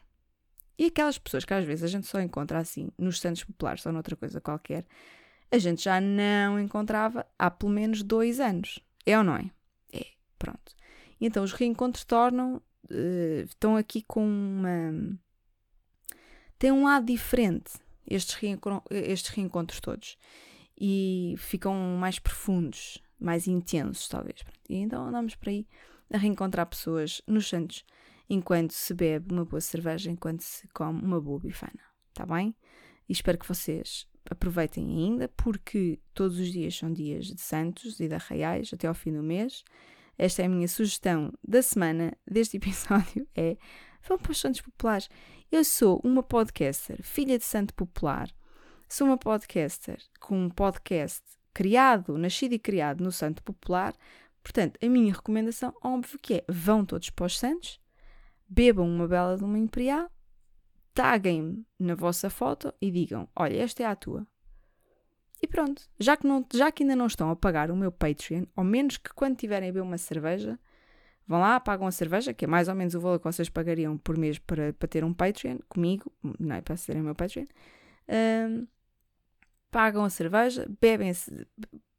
E 0.78 0.86
aquelas 0.86 1.18
pessoas 1.18 1.46
que 1.46 1.54
às 1.54 1.66
vezes 1.66 1.84
a 1.84 1.88
gente 1.88 2.08
só 2.08 2.20
encontra 2.20 2.60
assim, 2.60 2.90
nos 2.98 3.20
santos 3.20 3.44
populares 3.44 3.86
ou 3.86 3.92
noutra 3.92 4.16
coisa 4.16 4.42
qualquer, 4.42 4.86
a 5.52 5.58
gente 5.58 5.84
já 5.84 6.00
não 6.00 6.60
encontrava 6.60 7.26
há 7.38 7.52
pelo 7.52 7.72
menos 7.72 8.02
dois 8.02 8.40
anos. 8.40 8.80
É 9.06 9.18
ou 9.18 9.24
não 9.24 9.36
é? 9.36 9.52
É, 9.92 10.06
pronto. 10.40 10.74
E 11.20 11.26
então 11.26 11.44
os 11.44 11.52
reencontros 11.52 12.04
tornam. 12.06 12.62
Uh, 12.90 13.44
estão 13.46 13.78
aqui 13.78 14.02
com 14.02 14.26
uma. 14.26 15.18
tem 16.58 16.72
um 16.72 16.84
lado 16.84 17.06
diferente, 17.06 17.74
estes, 18.10 18.36
reencontros, 18.36 18.84
estes 18.90 19.30
reencontros 19.32 19.80
todos. 19.80 20.18
E 20.80 21.36
ficam 21.38 21.76
mais 22.00 22.18
profundos, 22.18 22.98
mais 23.20 23.48
intensos, 23.48 24.08
talvez. 24.08 24.44
E 24.68 24.78
então 24.78 25.06
andamos 25.06 25.36
por 25.36 25.50
aí 25.50 25.68
a 26.12 26.18
reencontrar 26.18 26.66
pessoas 26.66 27.22
nos 27.28 27.48
Santos 27.48 27.86
enquanto 28.34 28.72
se 28.72 28.94
bebe 28.94 29.34
uma 29.34 29.44
boa 29.44 29.60
cerveja, 29.60 30.10
enquanto 30.10 30.42
se 30.42 30.66
come 30.70 31.02
uma 31.02 31.20
boa 31.20 31.40
bifana. 31.40 31.82
Está 32.10 32.26
bem? 32.26 32.56
E 33.08 33.12
espero 33.12 33.38
que 33.38 33.48
vocês 33.48 34.08
aproveitem 34.30 34.88
ainda, 34.88 35.28
porque 35.28 36.00
todos 36.14 36.40
os 36.40 36.50
dias 36.50 36.78
são 36.78 36.94
dias 36.94 37.26
de 37.26 37.42
Santos 37.42 38.00
e 38.00 38.08
de 38.08 38.16
Arraiais 38.16 38.72
até 38.74 38.88
ao 38.88 38.94
fim 38.94 39.12
do 39.12 39.22
mês. 39.22 39.66
Esta 40.18 40.44
é 40.44 40.46
a 40.46 40.50
minha 40.50 40.68
sugestão 40.68 41.34
da 41.46 41.62
semana 41.62 42.18
deste 42.26 42.56
episódio: 42.58 43.28
é 43.36 43.58
vão 44.08 44.18
para 44.18 44.32
os 44.32 44.40
Santos 44.40 44.62
Populares. 44.62 45.10
Eu 45.52 45.66
sou 45.66 46.00
uma 46.02 46.24
podcaster, 46.24 47.04
filha 47.04 47.38
de 47.38 47.44
Santo 47.44 47.74
Popular. 47.74 48.30
Sou 48.88 49.08
uma 49.08 49.18
podcaster 49.18 49.98
com 50.22 50.46
um 50.46 50.50
podcast 50.50 51.22
criado, 51.54 52.18
nascido 52.18 52.54
e 52.54 52.60
criado 52.60 53.04
no 53.04 53.12
Santo 53.12 53.44
Popular. 53.44 53.94
Portanto, 54.42 54.80
a 54.82 54.88
minha 54.88 55.14
recomendação, 55.14 55.74
óbvio 55.84 56.18
que 56.20 56.36
é, 56.36 56.46
vão 56.48 56.86
todos 56.86 57.10
para 57.10 57.26
os 57.26 57.38
Santos, 57.38 57.81
bebam 58.52 58.86
uma 58.86 59.08
bela 59.08 59.38
de 59.38 59.44
uma 59.46 59.58
imperial, 59.58 60.12
taguem-me 60.94 61.66
na 61.80 61.96
vossa 61.96 62.30
foto 62.30 62.74
e 62.82 62.92
digam: 62.92 63.28
Olha, 63.34 63.64
esta 63.64 63.84
é 63.84 63.86
a 63.86 63.96
tua. 63.96 64.28
E 65.42 65.48
pronto, 65.48 65.82
já 66.00 66.16
que, 66.16 66.28
não, 66.28 66.46
já 66.54 66.72
que 66.72 66.84
ainda 66.84 66.96
não 66.96 67.08
estão 67.08 67.32
a 67.32 67.36
pagar 67.36 67.72
o 67.72 67.76
meu 67.76 67.92
Patreon, 67.92 68.46
ao 68.56 68.64
menos 68.64 68.98
que 68.98 69.12
quando 69.14 69.38
tiverem 69.38 69.70
a 69.70 69.72
beber 69.72 69.82
uma 69.82 69.98
cerveja, 69.98 70.60
vão 71.26 71.40
lá, 71.40 71.60
pagam 71.60 71.88
a 71.88 71.92
cerveja, 71.92 72.32
que 72.32 72.46
é 72.46 72.48
mais 72.48 72.68
ou 72.68 72.76
menos 72.76 72.94
o 72.94 73.00
valor 73.00 73.18
que 73.18 73.26
vocês 73.26 73.50
pagariam 73.50 73.98
por 73.98 74.18
mês 74.18 74.38
para, 74.38 74.72
para 74.74 74.88
ter 74.88 75.04
um 75.04 75.14
Patreon 75.14 75.58
comigo, 75.68 76.12
não 76.40 76.56
é 76.56 76.62
para 76.62 76.78
serem 76.78 77.02
meu 77.02 77.16
Patreon. 77.16 77.46
Um, 78.08 78.68
pagam 79.72 80.04
a 80.04 80.10
cerveja, 80.12 80.70
bebem, 80.80 81.12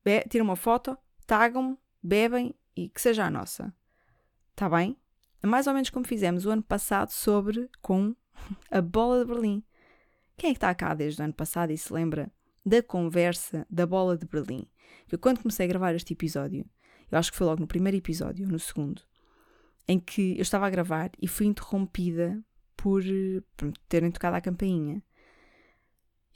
be, 0.04 0.20
tiram 0.28 0.44
uma 0.44 0.56
foto, 0.56 0.96
tagam-me, 1.26 1.76
bebem 2.00 2.54
e 2.76 2.88
que 2.88 3.00
seja 3.00 3.24
a 3.24 3.30
nossa. 3.30 3.74
Está 4.52 4.68
bem? 4.68 4.96
É 5.42 5.46
mais 5.46 5.66
ou 5.66 5.74
menos 5.74 5.90
como 5.90 6.06
fizemos 6.06 6.46
o 6.46 6.50
ano 6.50 6.62
passado 6.62 7.10
sobre 7.10 7.68
com 7.80 8.14
a 8.70 8.80
bola 8.80 9.24
de 9.24 9.32
Berlim. 9.32 9.62
Quem 10.36 10.50
é 10.50 10.52
que 10.52 10.58
está 10.58 10.74
cá 10.74 10.94
desde 10.94 11.20
o 11.20 11.24
ano 11.24 11.34
passado 11.34 11.72
e 11.72 11.78
se 11.78 11.92
lembra 11.92 12.32
da 12.64 12.82
conversa 12.82 13.66
da 13.68 13.86
bola 13.86 14.16
de 14.16 14.26
Berlim? 14.26 14.66
Que 15.08 15.18
quando 15.18 15.40
comecei 15.40 15.66
a 15.66 15.68
gravar 15.68 15.94
este 15.94 16.12
episódio, 16.12 16.64
eu 17.10 17.18
acho 17.18 17.32
que 17.32 17.36
foi 17.36 17.46
logo 17.46 17.60
no 17.60 17.66
primeiro 17.66 17.96
episódio, 17.96 18.46
ou 18.46 18.52
no 18.52 18.58
segundo, 18.58 19.02
em 19.86 19.98
que 19.98 20.36
eu 20.36 20.42
estava 20.42 20.66
a 20.66 20.70
gravar 20.70 21.10
e 21.20 21.26
fui 21.26 21.46
interrompida 21.46 22.42
por, 22.76 23.02
por 23.56 23.72
terem 23.88 24.10
tocado 24.10 24.36
a 24.36 24.40
campainha. 24.40 25.02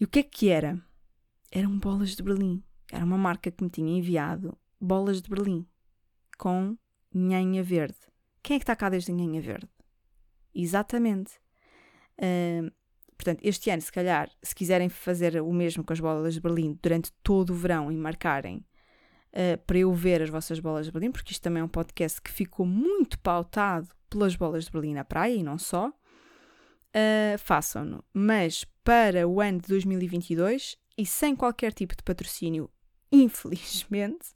E 0.01 0.05
o 0.05 0.09
que 0.09 0.19
é 0.19 0.23
que 0.23 0.49
era? 0.49 0.81
Eram 1.51 1.79
bolas 1.79 2.11
de 2.11 2.23
Berlim. 2.23 2.63
Era 2.93 3.05
uma 3.05 3.17
marca 3.17 3.51
que 3.51 3.63
me 3.63 3.71
tinha 3.71 3.97
enviado 3.97 4.57
bolas 4.81 5.23
de 5.23 5.31
Berlim 5.31 5.67
com 6.37 6.77
nhanha 7.15 7.63
verde. 7.63 7.97
Quem 8.47 8.55
é 8.55 8.59
que 8.61 8.63
está 8.63 8.77
cá 8.77 8.89
desde 8.89 9.11
a 9.11 9.15
Nhanha 9.15 9.41
Verde? 9.41 9.69
Exatamente. 10.55 11.33
Uh, 12.17 12.71
portanto, 13.17 13.41
este 13.43 13.71
ano, 13.71 13.83
se 13.83 13.91
calhar, 13.91 14.31
se 14.41 14.55
quiserem 14.55 14.89
fazer 14.89 15.43
o 15.43 15.53
mesmo 15.53 15.83
com 15.83 15.93
as 15.93 15.99
bolas 15.99 16.35
de 16.35 16.41
Berlim 16.41 16.79
durante 16.81 17.13
todo 17.25 17.51
o 17.51 17.57
verão 17.57 17.91
e 17.91 17.97
marcarem 17.97 18.65
uh, 19.33 19.59
para 19.67 19.79
eu 19.79 19.93
ver 19.93 20.23
as 20.23 20.31
vossas 20.31 20.61
bolas 20.61 20.87
de 20.87 20.93
Berlim, 20.93 21.11
porque 21.11 21.33
isto 21.33 21.43
também 21.43 21.61
é 21.61 21.65
um 21.65 21.69
podcast 21.69 22.23
que 22.23 22.31
ficou 22.31 22.65
muito 22.65 23.19
pautado 23.19 23.89
pelas 24.09 24.37
bolas 24.37 24.67
de 24.67 24.71
Berlim 24.71 24.95
na 24.95 25.05
praia 25.05 25.35
e 25.35 25.43
não 25.43 25.59
só, 25.59 25.89
uh, 25.89 27.39
façam-no. 27.41 28.05
Mas 28.15 28.65
para 28.85 29.27
o 29.27 29.41
ano 29.41 29.61
de 29.61 29.67
2022 29.67 30.79
e 30.97 31.05
sem 31.05 31.35
qualquer 31.35 31.73
tipo 31.73 31.97
de 31.97 32.05
patrocínio, 32.05 32.71
infelizmente, 33.11 34.29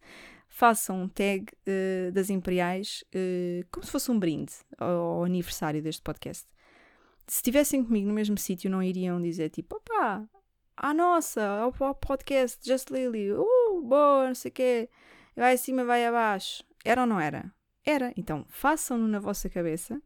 façam 0.60 1.04
um 1.04 1.08
tag 1.08 1.46
uh, 1.66 2.12
das 2.12 2.28
Imperiais 2.28 3.02
uh, 3.14 3.66
como 3.72 3.82
se 3.82 3.90
fosse 3.90 4.10
um 4.10 4.18
brinde 4.18 4.52
ao, 4.76 4.90
ao, 4.90 5.24
aniversário 5.24 5.80
deste 5.80 6.02
podcast. 6.02 6.46
Se 7.26 7.36
estivessem 7.36 7.82
comigo 7.82 8.06
no 8.06 8.12
mesmo 8.12 8.36
sítio, 8.36 8.70
não 8.70 8.82
iriam 8.82 9.22
dizer 9.22 9.48
tipo, 9.48 9.76
opá, 9.76 10.22
à 10.76 10.92
nossa, 10.92 11.42
ao, 11.42 11.74
ao 11.78 11.94
podcast 11.94 12.58
Just 12.62 12.90
Lily, 12.90 13.32
uh, 13.32 13.80
boa, 13.80 14.28
não 14.28 14.34
sei 14.34 14.50
o 14.50 14.52
quê, 14.52 14.90
vai 15.34 15.54
acima, 15.54 15.82
vai 15.82 16.04
abaixo. 16.04 16.62
Era 16.84 17.00
ou 17.00 17.06
não 17.06 17.18
era? 17.18 17.50
Era. 17.82 18.12
Então 18.14 18.44
façam-no 18.50 19.08
na 19.08 19.18
vossa 19.18 19.48
cabeça. 19.48 19.98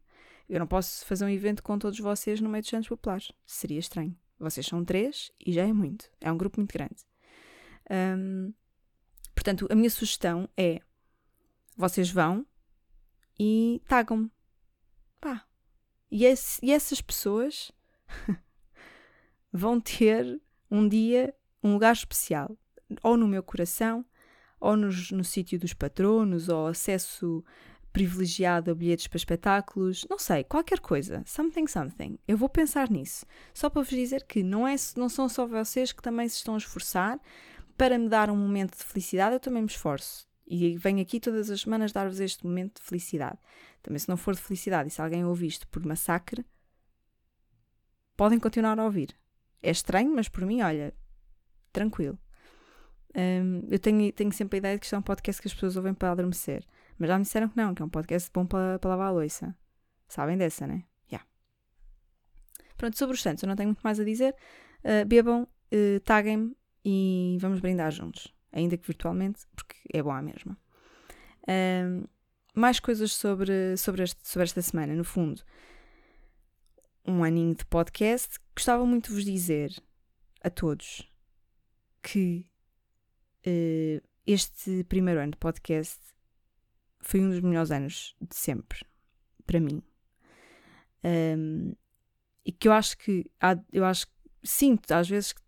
Eu 0.47 0.59
não 0.59 0.67
posso 0.67 1.05
fazer 1.05 1.25
um 1.25 1.29
evento 1.29 1.61
com 1.61 1.77
todos 1.77 1.99
vocês 1.99 2.39
no 2.39 2.47
meio 2.47 2.61
dos 2.61 2.69
Santos 2.69 2.87
Populares. 2.87 3.29
Seria 3.45 3.79
estranho. 3.79 4.17
Vocês 4.39 4.65
são 4.65 4.85
três 4.85 5.33
e 5.45 5.51
já 5.51 5.63
é 5.67 5.73
muito. 5.73 6.09
É 6.21 6.31
um 6.31 6.37
grupo 6.37 6.61
muito 6.61 6.71
grande. 6.71 7.03
Um, 7.91 8.53
portanto, 9.35 9.67
a 9.69 9.75
minha 9.75 9.89
sugestão 9.89 10.49
é: 10.57 10.79
vocês 11.77 12.09
vão 12.09 12.45
e 13.39 13.81
tagam-me. 13.87 14.31
Pá. 15.19 15.45
E, 16.09 16.25
esse, 16.25 16.65
e 16.65 16.71
essas 16.71 17.01
pessoas 17.01 17.71
vão 19.51 19.79
ter 19.79 20.41
um 20.71 20.87
dia, 20.87 21.35
um 21.61 21.73
lugar 21.73 21.93
especial. 21.93 22.57
Ou 23.03 23.17
no 23.17 23.27
meu 23.27 23.43
coração, 23.43 24.05
ou 24.59 24.77
nos, 24.77 25.11
no 25.11 25.23
sítio 25.23 25.59
dos 25.59 25.73
patronos, 25.73 26.49
ou 26.49 26.67
acesso 26.67 27.43
privilegiado 27.95 28.71
a 28.71 28.75
bilhetes 28.75 29.07
para 29.07 29.15
espetáculos, 29.15 30.05
não 30.09 30.19
sei, 30.19 30.43
qualquer 30.43 30.81
coisa, 30.81 31.23
something, 31.25 31.65
something. 31.65 32.19
Eu 32.27 32.37
vou 32.37 32.49
pensar 32.49 32.89
nisso. 32.89 33.25
Só 33.53 33.69
para 33.69 33.81
vos 33.81 33.89
dizer 33.89 34.25
que 34.25 34.43
não, 34.43 34.67
é, 34.67 34.75
não 34.97 35.07
são 35.07 35.29
só 35.29 35.47
vocês 35.47 35.93
que 35.93 36.01
também 36.01 36.27
se 36.27 36.35
estão 36.35 36.55
a 36.55 36.57
esforçar 36.57 37.17
para 37.77 37.97
me 37.97 38.09
dar 38.09 38.29
um 38.29 38.37
momento 38.37 38.77
de 38.77 38.83
felicidade, 38.83 39.35
eu 39.35 39.39
também 39.39 39.61
me 39.61 39.69
esforço. 39.69 40.27
E 40.47 40.77
venho 40.77 41.01
aqui 41.01 41.19
todas 41.19 41.49
as 41.49 41.61
semanas 41.61 41.91
dar-vos 41.91 42.19
este 42.19 42.45
momento 42.45 42.79
de 42.79 42.87
felicidade. 42.87 43.37
Também, 43.81 43.99
se 43.99 44.07
não 44.07 44.17
for 44.17 44.35
de 44.35 44.41
felicidade 44.41 44.89
e 44.89 44.91
se 44.91 45.01
alguém 45.01 45.25
ouvir 45.25 45.47
isto 45.47 45.67
por 45.67 45.83
massacre, 45.85 46.45
podem 48.15 48.39
continuar 48.39 48.79
a 48.79 48.83
ouvir. 48.83 49.17
É 49.61 49.71
estranho, 49.71 50.13
mas 50.13 50.29
por 50.29 50.45
mim, 50.45 50.61
olha, 50.61 50.93
tranquilo. 51.73 52.17
Um, 53.15 53.67
eu 53.69 53.79
tenho, 53.79 54.11
tenho 54.13 54.31
sempre 54.31 54.57
a 54.57 54.59
ideia 54.59 54.75
de 54.75 54.81
que 54.81 54.85
isto 54.85 54.95
é 54.95 54.99
um 54.99 55.01
podcast 55.01 55.41
que 55.41 55.47
as 55.47 55.53
pessoas 55.53 55.75
ouvem 55.75 55.93
para 55.93 56.11
adormecer. 56.11 56.65
Mas 56.97 57.09
já 57.09 57.17
me 57.17 57.23
disseram 57.23 57.49
que 57.49 57.57
não, 57.57 57.73
que 57.73 57.81
é 57.81 57.85
um 57.85 57.89
podcast 57.89 58.29
bom 58.31 58.45
para, 58.45 58.77
para 58.77 58.89
lavar 58.89 59.07
a 59.07 59.11
louça. 59.11 59.55
Sabem 60.07 60.37
dessa, 60.37 60.67
né? 60.67 60.83
Yeah. 61.11 61.27
Pronto, 62.77 62.97
sobre 62.97 63.15
os 63.15 63.21
Santos, 63.21 63.41
eu 63.43 63.47
não 63.47 63.55
tenho 63.55 63.69
muito 63.69 63.81
mais 63.81 63.99
a 63.99 64.03
dizer. 64.03 64.35
Uh, 64.83 65.05
bebam, 65.05 65.43
uh, 65.43 65.99
taguem-me 66.01 66.55
e 66.85 67.37
vamos 67.41 67.59
brindar 67.59 67.91
juntos. 67.91 68.33
Ainda 68.51 68.77
que 68.77 68.85
virtualmente, 68.87 69.41
porque 69.55 69.75
é 69.91 70.01
bom 70.03 70.11
a 70.11 70.21
mesma. 70.21 70.57
Uh, 71.43 72.07
mais 72.53 72.79
coisas 72.79 73.11
sobre, 73.11 73.75
sobre, 73.75 74.03
este, 74.03 74.25
sobre 74.27 74.43
esta 74.43 74.61
semana, 74.61 74.93
no 74.93 75.03
fundo. 75.03 75.41
Um 77.05 77.23
aninho 77.23 77.55
de 77.55 77.65
podcast. 77.65 78.39
Gostava 78.55 78.85
muito 78.85 79.09
de 79.09 79.15
vos 79.15 79.25
dizer 79.25 79.73
a 80.41 80.49
todos 80.49 81.11
que 82.01 82.45
uh, 83.47 84.07
este 84.27 84.83
primeiro 84.83 85.19
ano 85.19 85.31
de 85.31 85.37
podcast 85.37 85.99
foi 87.01 87.19
um 87.19 87.29
dos 87.29 87.41
melhores 87.41 87.71
anos 87.71 88.15
de 88.21 88.35
sempre, 88.35 88.85
para 89.45 89.59
mim. 89.59 89.81
Um, 91.03 91.73
e 92.45 92.51
que 92.51 92.67
eu 92.67 92.73
acho 92.73 92.97
que, 92.97 93.29
eu 93.71 93.85
acho, 93.85 94.07
sinto 94.43 94.91
às 94.91 95.09
vezes 95.09 95.33
que, 95.33 95.41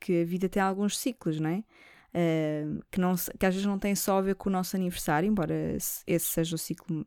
que 0.00 0.22
a 0.22 0.24
vida 0.24 0.48
tem 0.48 0.62
alguns 0.62 0.98
ciclos, 0.98 1.40
não 1.40 1.50
é? 1.50 1.64
Uh, 2.08 2.82
que, 2.90 2.98
não, 2.98 3.14
que 3.14 3.44
às 3.44 3.54
vezes 3.54 3.66
não 3.66 3.78
tem 3.78 3.94
só 3.94 4.18
a 4.18 4.22
ver 4.22 4.34
com 4.34 4.48
o 4.48 4.52
nosso 4.52 4.74
aniversário, 4.76 5.28
embora 5.28 5.54
esse 5.74 6.26
seja 6.26 6.54
o 6.54 6.58
ciclo 6.58 7.06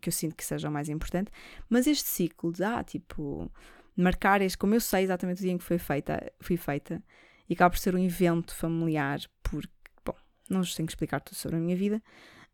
que 0.00 0.08
eu 0.08 0.12
sinto 0.12 0.36
que 0.36 0.44
seja 0.44 0.68
o 0.68 0.72
mais 0.72 0.88
importante, 0.88 1.30
mas 1.68 1.86
este 1.86 2.08
ciclo 2.08 2.52
de, 2.52 2.62
ah, 2.62 2.82
tipo, 2.82 3.50
marcar 3.96 4.40
este, 4.40 4.56
como 4.56 4.74
eu 4.74 4.80
sei 4.80 5.04
exatamente 5.04 5.38
o 5.38 5.42
dia 5.42 5.52
em 5.52 5.58
que 5.58 5.64
foi 5.64 5.78
feita, 5.78 6.32
fui 6.40 6.56
feita, 6.56 7.02
e 7.48 7.54
acaba 7.54 7.70
por 7.70 7.78
ser 7.78 7.94
um 7.94 7.98
evento 7.98 8.54
familiar, 8.54 9.20
porque, 9.42 9.68
bom, 10.04 10.14
não 10.48 10.60
vos 10.60 10.74
tenho 10.74 10.86
que 10.86 10.92
explicar 10.92 11.20
tudo 11.20 11.36
sobre 11.36 11.56
a 11.56 11.60
minha 11.60 11.76
vida, 11.76 12.02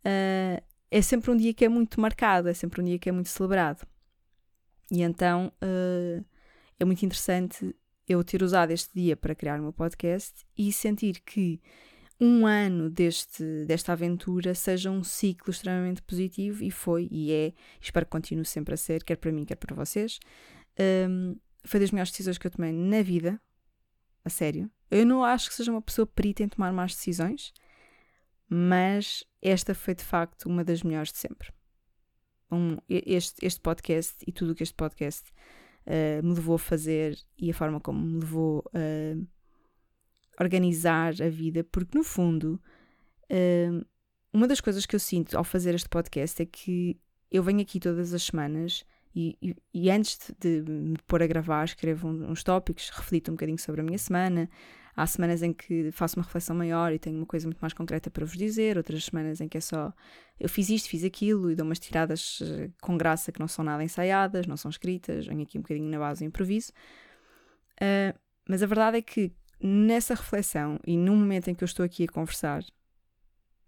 uh, 0.00 0.62
é 0.90 1.02
sempre 1.02 1.30
um 1.30 1.36
dia 1.36 1.52
que 1.52 1.64
é 1.64 1.68
muito 1.68 2.00
marcado, 2.00 2.48
é 2.48 2.54
sempre 2.54 2.80
um 2.80 2.84
dia 2.84 2.98
que 2.98 3.08
é 3.08 3.12
muito 3.12 3.28
celebrado. 3.28 3.86
E 4.90 5.02
então 5.02 5.52
uh, 5.62 6.24
é 6.78 6.84
muito 6.84 7.04
interessante 7.04 7.74
eu 8.08 8.22
ter 8.22 8.42
usado 8.42 8.70
este 8.70 8.90
dia 8.94 9.16
para 9.16 9.34
criar 9.34 9.58
o 9.58 9.62
meu 9.62 9.72
podcast 9.72 10.44
e 10.56 10.72
sentir 10.72 11.20
que 11.20 11.60
um 12.20 12.46
ano 12.46 12.88
deste, 12.88 13.64
desta 13.66 13.92
aventura 13.92 14.54
seja 14.54 14.90
um 14.90 15.04
ciclo 15.04 15.50
extremamente 15.50 16.02
positivo 16.02 16.64
e 16.64 16.70
foi 16.70 17.08
e 17.10 17.32
é, 17.32 17.52
espero 17.80 18.06
que 18.06 18.12
continue 18.12 18.44
sempre 18.44 18.74
a 18.74 18.76
ser, 18.76 19.04
quer 19.04 19.16
para 19.16 19.32
mim, 19.32 19.44
quer 19.44 19.56
para 19.56 19.74
vocês. 19.74 20.18
Um, 21.08 21.36
foi 21.64 21.80
das 21.80 21.90
melhores 21.90 22.10
decisões 22.10 22.38
que 22.38 22.46
eu 22.46 22.50
tomei 22.50 22.72
na 22.72 23.02
vida, 23.02 23.40
a 24.24 24.30
sério. 24.30 24.70
Eu 24.90 25.04
não 25.04 25.24
acho 25.24 25.48
que 25.48 25.54
seja 25.54 25.70
uma 25.70 25.82
pessoa 25.82 26.06
perita 26.06 26.42
em 26.42 26.48
tomar 26.48 26.72
más 26.72 26.94
decisões, 26.94 27.52
mas 28.48 29.24
esta 29.42 29.74
foi 29.74 29.94
de 29.94 30.04
facto 30.04 30.46
uma 30.46 30.64
das 30.64 30.82
melhores 30.82 31.12
de 31.12 31.18
sempre. 31.18 31.52
Um, 32.50 32.76
este, 32.88 33.44
este 33.44 33.60
podcast 33.60 34.14
e 34.26 34.30
tudo 34.30 34.52
o 34.52 34.54
que 34.54 34.62
este 34.62 34.74
podcast 34.74 35.32
uh, 35.86 36.26
me 36.26 36.34
levou 36.34 36.56
a 36.56 36.58
fazer 36.58 37.18
e 37.38 37.50
a 37.50 37.54
forma 37.54 37.80
como 37.80 38.00
me 38.00 38.20
levou 38.20 38.64
a 38.74 40.42
organizar 40.42 41.14
a 41.22 41.28
vida, 41.28 41.64
porque 41.64 41.96
no 41.96 42.04
fundo, 42.04 42.60
uh, 43.30 43.86
uma 44.32 44.46
das 44.46 44.60
coisas 44.60 44.84
que 44.84 44.94
eu 44.94 45.00
sinto 45.00 45.36
ao 45.36 45.44
fazer 45.44 45.74
este 45.74 45.88
podcast 45.88 46.42
é 46.42 46.46
que 46.46 47.00
eu 47.30 47.42
venho 47.42 47.60
aqui 47.60 47.80
todas 47.80 48.12
as 48.12 48.22
semanas 48.22 48.84
e, 49.14 49.36
e, 49.40 49.56
e 49.72 49.90
antes 49.90 50.30
de, 50.38 50.60
de 50.60 50.70
me 50.70 50.98
pôr 51.06 51.22
a 51.22 51.26
gravar, 51.26 51.64
escrevo 51.64 52.06
uns 52.06 52.42
tópicos, 52.42 52.90
reflito 52.90 53.30
um 53.30 53.34
bocadinho 53.34 53.58
sobre 53.58 53.80
a 53.80 53.84
minha 53.84 53.98
semana, 53.98 54.48
Há 54.96 55.06
semanas 55.06 55.42
em 55.42 55.52
que 55.52 55.90
faço 55.92 56.18
uma 56.18 56.24
reflexão 56.24 56.56
maior 56.56 56.90
e 56.90 56.98
tenho 56.98 57.18
uma 57.18 57.26
coisa 57.26 57.46
muito 57.46 57.60
mais 57.60 57.74
concreta 57.74 58.10
para 58.10 58.24
vos 58.24 58.36
dizer, 58.36 58.78
outras 58.78 59.04
semanas 59.04 59.42
em 59.42 59.48
que 59.48 59.58
é 59.58 59.60
só 59.60 59.92
eu 60.40 60.48
fiz 60.48 60.70
isto, 60.70 60.88
fiz 60.88 61.04
aquilo 61.04 61.50
e 61.50 61.54
dou 61.54 61.66
umas 61.66 61.78
tiradas 61.78 62.40
eh, 62.42 62.70
com 62.80 62.96
graça 62.96 63.30
que 63.30 63.38
não 63.38 63.46
são 63.46 63.62
nada 63.62 63.84
ensaiadas, 63.84 64.46
não 64.46 64.56
são 64.56 64.70
escritas, 64.70 65.26
venho 65.26 65.42
aqui 65.42 65.58
um 65.58 65.60
bocadinho 65.60 65.90
na 65.90 65.98
base 65.98 66.24
do 66.24 66.28
improviso. 66.28 66.72
Uh, 67.74 68.18
mas 68.48 68.62
a 68.62 68.66
verdade 68.66 68.96
é 68.96 69.02
que 69.02 69.32
nessa 69.60 70.14
reflexão 70.14 70.78
e 70.86 70.96
num 70.96 71.16
momento 71.16 71.48
em 71.48 71.54
que 71.54 71.62
eu 71.62 71.66
estou 71.66 71.84
aqui 71.84 72.04
a 72.04 72.08
conversar, 72.08 72.64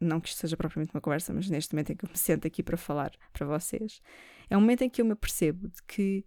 não 0.01 0.21
que 0.21 0.29
isto 0.29 0.39
seja 0.39 0.57
propriamente 0.57 0.95
uma 0.95 1.01
conversa, 1.01 1.33
mas 1.35 1.51
neste 1.51 1.75
momento 1.75 1.93
em 1.93 1.97
que 1.97 2.05
eu 2.05 2.11
me 2.11 2.17
sento 2.17 2.47
aqui 2.47 2.63
para 2.63 2.77
falar 2.77 3.13
para 3.33 3.47
vocês, 3.47 4.01
é 4.49 4.57
um 4.57 4.61
momento 4.61 4.83
em 4.83 4.89
que 4.89 5.03
eu 5.03 5.05
me 5.05 5.15
percebo 5.15 5.69
de 5.69 5.83
que 5.83 6.25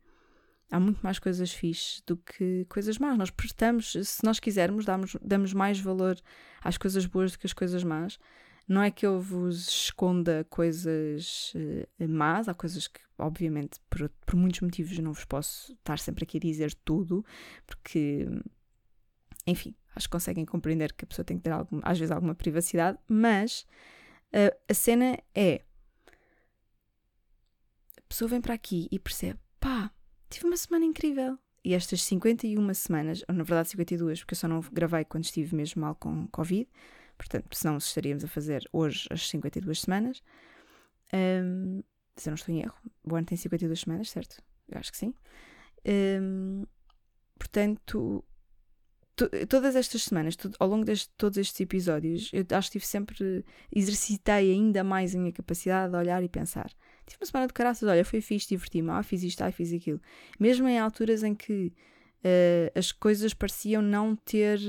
há 0.71 0.79
muito 0.79 1.01
mais 1.03 1.19
coisas 1.19 1.51
fixes 1.51 2.01
do 2.07 2.15
que 2.15 2.65
coisas 2.69 2.97
más. 2.97 3.17
Nós 3.17 3.29
prestamos, 3.29 3.91
se 3.91 4.23
nós 4.23 4.39
quisermos, 4.39 4.85
damos, 4.85 5.17
damos 5.21 5.53
mais 5.53 5.79
valor 5.79 6.17
às 6.63 6.77
coisas 6.77 7.05
boas 7.05 7.33
do 7.33 7.39
que 7.39 7.45
às 7.45 7.53
coisas 7.53 7.83
más. 7.83 8.17
Não 8.67 8.81
é 8.81 8.89
que 8.89 9.05
eu 9.05 9.19
vos 9.19 9.67
esconda 9.67 10.45
coisas 10.49 11.53
uh, 11.55 12.07
más, 12.07 12.47
há 12.47 12.53
coisas 12.53 12.87
que, 12.87 13.01
obviamente, 13.17 13.81
por, 13.89 14.09
por 14.25 14.35
muitos 14.37 14.61
motivos 14.61 14.97
não 14.99 15.11
vos 15.11 15.25
posso 15.25 15.73
estar 15.73 15.99
sempre 15.99 16.23
aqui 16.23 16.37
a 16.37 16.39
dizer 16.39 16.73
tudo, 16.85 17.25
porque, 17.67 18.29
enfim, 19.45 19.75
acho 19.93 20.07
que 20.07 20.11
conseguem 20.11 20.45
compreender 20.45 20.93
que 20.93 21.03
a 21.03 21.07
pessoa 21.07 21.25
tem 21.25 21.37
que 21.37 21.43
ter, 21.43 21.51
algum, 21.51 21.81
às 21.83 21.99
vezes, 21.99 22.11
alguma 22.11 22.33
privacidade, 22.33 22.97
mas 23.09 23.65
uh, 24.33 24.55
a 24.69 24.73
cena 24.73 25.17
é. 25.35 25.65
A 27.97 28.01
pessoa 28.07 28.29
vem 28.29 28.39
para 28.39 28.53
aqui 28.53 28.87
e 28.89 28.99
percebe, 28.99 29.39
pá, 29.59 29.91
tive 30.31 30.47
uma 30.47 30.57
semana 30.57 30.85
incrível. 30.85 31.37
E 31.63 31.75
estas 31.75 32.01
51 32.03 32.73
semanas, 32.73 33.23
ou 33.27 33.35
na 33.35 33.43
verdade 33.43 33.69
52, 33.69 34.19
porque 34.19 34.33
eu 34.33 34.37
só 34.37 34.47
não 34.47 34.61
gravei 34.71 35.05
quando 35.05 35.25
estive 35.25 35.55
mesmo 35.55 35.81
mal 35.81 35.93
com 35.93 36.27
Covid, 36.27 36.67
portanto, 37.17 37.55
senão 37.55 37.77
estaríamos 37.77 38.23
a 38.23 38.27
fazer 38.27 38.67
hoje 38.73 39.07
as 39.11 39.29
52 39.29 39.81
semanas. 39.81 40.23
Um, 41.13 41.83
se 42.15 42.29
eu 42.29 42.31
não 42.31 42.35
estou 42.35 42.55
em 42.55 42.61
erro, 42.61 42.75
o 43.03 43.15
ano 43.15 43.27
tem 43.27 43.37
52 43.37 43.81
semanas, 43.81 44.09
certo? 44.09 44.41
Eu 44.67 44.79
acho 44.79 44.91
que 44.91 44.97
sim. 44.97 45.13
Um, 45.85 46.65
portanto, 47.37 48.23
to, 49.15 49.29
todas 49.47 49.75
estas 49.75 50.03
semanas, 50.03 50.35
to, 50.35 50.49
ao 50.59 50.67
longo 50.67 50.85
de 50.85 51.07
todos 51.09 51.37
estes 51.37 51.59
episódios, 51.59 52.31
eu 52.33 52.45
acho 52.57 52.69
que 52.69 52.79
tive 52.79 52.87
sempre, 52.87 53.45
exercitei 53.71 54.51
ainda 54.51 54.83
mais 54.83 55.13
a 55.13 55.19
minha 55.19 55.31
capacidade 55.31 55.91
de 55.91 55.97
olhar 55.97 56.23
e 56.23 56.29
pensar 56.29 56.71
Tive 57.05 57.19
uma 57.21 57.25
semana 57.25 57.47
de 57.47 57.53
caraças, 57.53 57.87
olha, 57.87 58.05
foi 58.05 58.21
fixe, 58.21 58.49
diverti-me, 58.49 58.89
ah, 58.91 59.03
fiz 59.03 59.23
isto, 59.23 59.41
ah, 59.41 59.51
fiz 59.51 59.73
aquilo. 59.73 59.99
Mesmo 60.39 60.67
em 60.67 60.79
alturas 60.79 61.23
em 61.23 61.35
que 61.35 61.73
uh, 62.23 62.77
as 62.79 62.91
coisas 62.91 63.33
pareciam 63.33 63.81
não 63.81 64.15
ter 64.15 64.59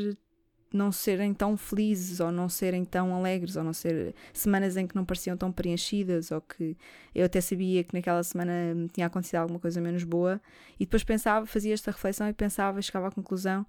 não 0.74 0.90
serem 0.90 1.34
tão 1.34 1.54
felizes 1.54 2.18
ou 2.18 2.32
não 2.32 2.48
serem 2.48 2.82
tão 2.82 3.14
alegres 3.14 3.56
ou 3.56 3.62
não 3.62 3.74
ser 3.74 4.14
semanas 4.32 4.74
em 4.74 4.86
que 4.86 4.96
não 4.96 5.04
pareciam 5.04 5.36
tão 5.36 5.52
preenchidas 5.52 6.30
ou 6.30 6.40
que 6.40 6.74
eu 7.14 7.26
até 7.26 7.42
sabia 7.42 7.84
que 7.84 7.92
naquela 7.92 8.22
semana 8.22 8.54
tinha 8.90 9.06
acontecido 9.06 9.36
alguma 9.36 9.60
coisa 9.60 9.82
menos 9.82 10.02
boa 10.02 10.40
e 10.80 10.86
depois 10.86 11.04
pensava, 11.04 11.44
fazia 11.44 11.74
esta 11.74 11.90
reflexão 11.90 12.26
e 12.26 12.32
pensava, 12.32 12.80
chegava 12.80 13.08
à 13.08 13.10
conclusão 13.10 13.66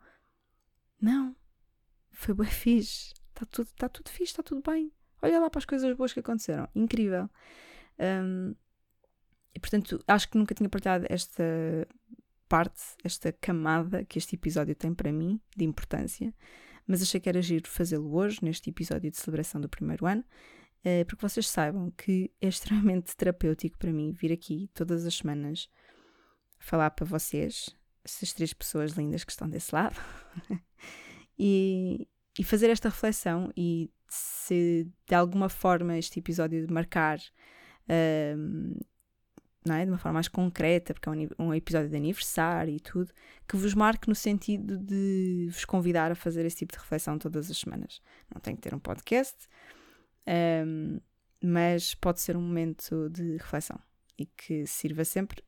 não, 1.02 1.36
foi 2.10 2.34
bem 2.34 2.48
fixe 2.48 3.12
está 3.34 3.46
tudo, 3.46 3.70
tá 3.78 3.90
tudo 3.90 4.10
fixe, 4.10 4.32
está 4.32 4.44
tudo 4.44 4.62
bem. 4.70 4.92
Olha 5.22 5.40
lá 5.40 5.50
para 5.50 5.60
as 5.60 5.66
coisas 5.66 5.96
boas 5.96 6.14
que 6.14 6.20
aconteceram, 6.20 6.68
incrível 6.76 7.30
um, 8.00 8.56
e 9.54 9.60
portanto 9.60 10.04
acho 10.08 10.30
que 10.30 10.38
nunca 10.38 10.56
tinha 10.56 10.70
partilhado 10.70 11.06
esta 11.10 11.44
parte, 12.48 12.82
esta 13.04 13.32
camada 13.32 14.04
que 14.04 14.18
este 14.18 14.36
episódio 14.36 14.76
tem 14.76 14.94
para 14.94 15.12
mim 15.12 15.40
de 15.56 15.66
importância 15.66 16.34
mas 16.88 17.02
achei 17.02 17.20
que 17.20 17.30
era 17.30 17.42
giro 17.42 17.70
fazê-lo 17.70 18.14
hoje, 18.14 18.40
neste 18.42 18.70
episódio 18.70 19.10
de 19.10 19.18
celebração 19.18 19.60
do 19.60 19.70
primeiro 19.70 20.06
ano, 20.06 20.24
uh, 20.86 21.06
porque 21.06 21.22
vocês 21.28 21.48
saibam 21.48 21.92
que 21.92 22.32
é 22.42 22.48
extremamente 22.48 23.16
terapêutico 23.18 23.78
para 23.78 23.92
mim 23.92 24.12
vir 24.12 24.32
aqui 24.32 24.70
todas 24.74 25.06
as 25.06 25.16
semanas 25.16 25.70
falar 26.60 26.92
para 26.92 27.06
vocês, 27.06 27.70
essas 28.04 28.34
três 28.34 28.54
pessoas 28.54 28.94
lindas 28.94 29.24
que 29.24 29.32
estão 29.32 29.50
desse 29.50 29.74
lado, 29.74 30.00
e, 31.38 32.08
e 32.38 32.44
fazer 32.44 32.70
esta 32.70 32.90
reflexão 32.90 33.52
e 33.56 33.92
se 34.10 34.88
de 35.08 35.16
alguma 35.16 35.50
forma 35.50 35.98
este 35.98 36.20
episódio 36.20 36.72
marcar 36.72 37.20
não 39.66 39.76
é? 39.76 39.86
de 39.86 39.92
uma 39.92 39.98
forma 39.98 40.16
mais 40.16 40.28
concreta, 40.28 40.94
porque 40.94 41.08
é 41.08 41.12
um, 41.12 41.48
um, 41.48 41.54
episódio 41.54 41.90
de 41.90 41.96
aniversário 41.96 42.74
e 42.74 42.80
tudo, 42.80 43.12
que 43.48 43.56
vos 43.56 43.74
marque 43.74 44.10
no 44.10 44.16
sentido 44.16 44.78
de 44.78 45.48
vos 45.52 45.66
convidar 45.66 46.12
a 46.12 46.16
fazer 46.16 46.46
esse 46.46 46.58
tipo 46.58 46.74
de 46.74 46.80
reflexão 46.80 47.18
todas 47.18 47.50
as 47.50 47.58
semanas. 47.58 48.02
Não 48.34 48.42
tem 48.42 48.56
que 48.56 48.62
ter 48.62 48.74
um 48.74 48.80
podcast, 48.80 49.48
um, 50.66 51.00
mas 51.42 51.96
pode 51.96 52.22
ser 52.22 52.36
um 52.36 52.42
momento 52.42 53.10
de 53.10 53.38
reflexão 53.38 53.80
e 54.18 54.26
que 54.26 54.66
sirva 54.66 55.04
sempre, 55.04 55.44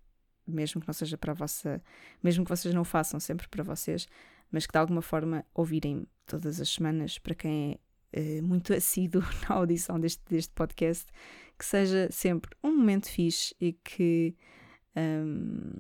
mesmo 0.48 0.82
que 0.82 0.88
não 0.88 0.94
seja 0.94 1.18
para 1.18 1.32
a 1.32 1.36
vossa, 1.36 1.82
mesmo 2.22 2.44
que 2.44 2.50
vocês 2.50 2.74
não 2.74 2.82
o 2.82 2.86
façam 2.86 3.20
sempre 3.20 3.48
para 3.48 3.64
vocês, 3.64 4.08
mas 4.52 4.66
que 4.66 4.72
de 4.72 4.78
alguma 4.78 5.02
forma 5.02 5.46
ouvirem 5.54 6.08
todas 6.26 6.60
as 6.60 6.70
semanas 6.70 7.18
para 7.18 7.36
quem 7.36 7.80
é 8.14 8.40
uh, 8.40 8.44
muito 8.44 8.74
assíduo 8.74 9.22
na 9.48 9.56
audição 9.56 10.00
deste, 10.00 10.24
deste 10.30 10.54
podcast 10.54 11.12
que 11.58 11.66
seja 11.66 12.10
sempre 12.12 12.52
um 12.64 12.76
momento 12.76 13.10
fixe 13.10 13.56
e 13.60 13.74
que 13.74 14.36
um, 14.96 15.74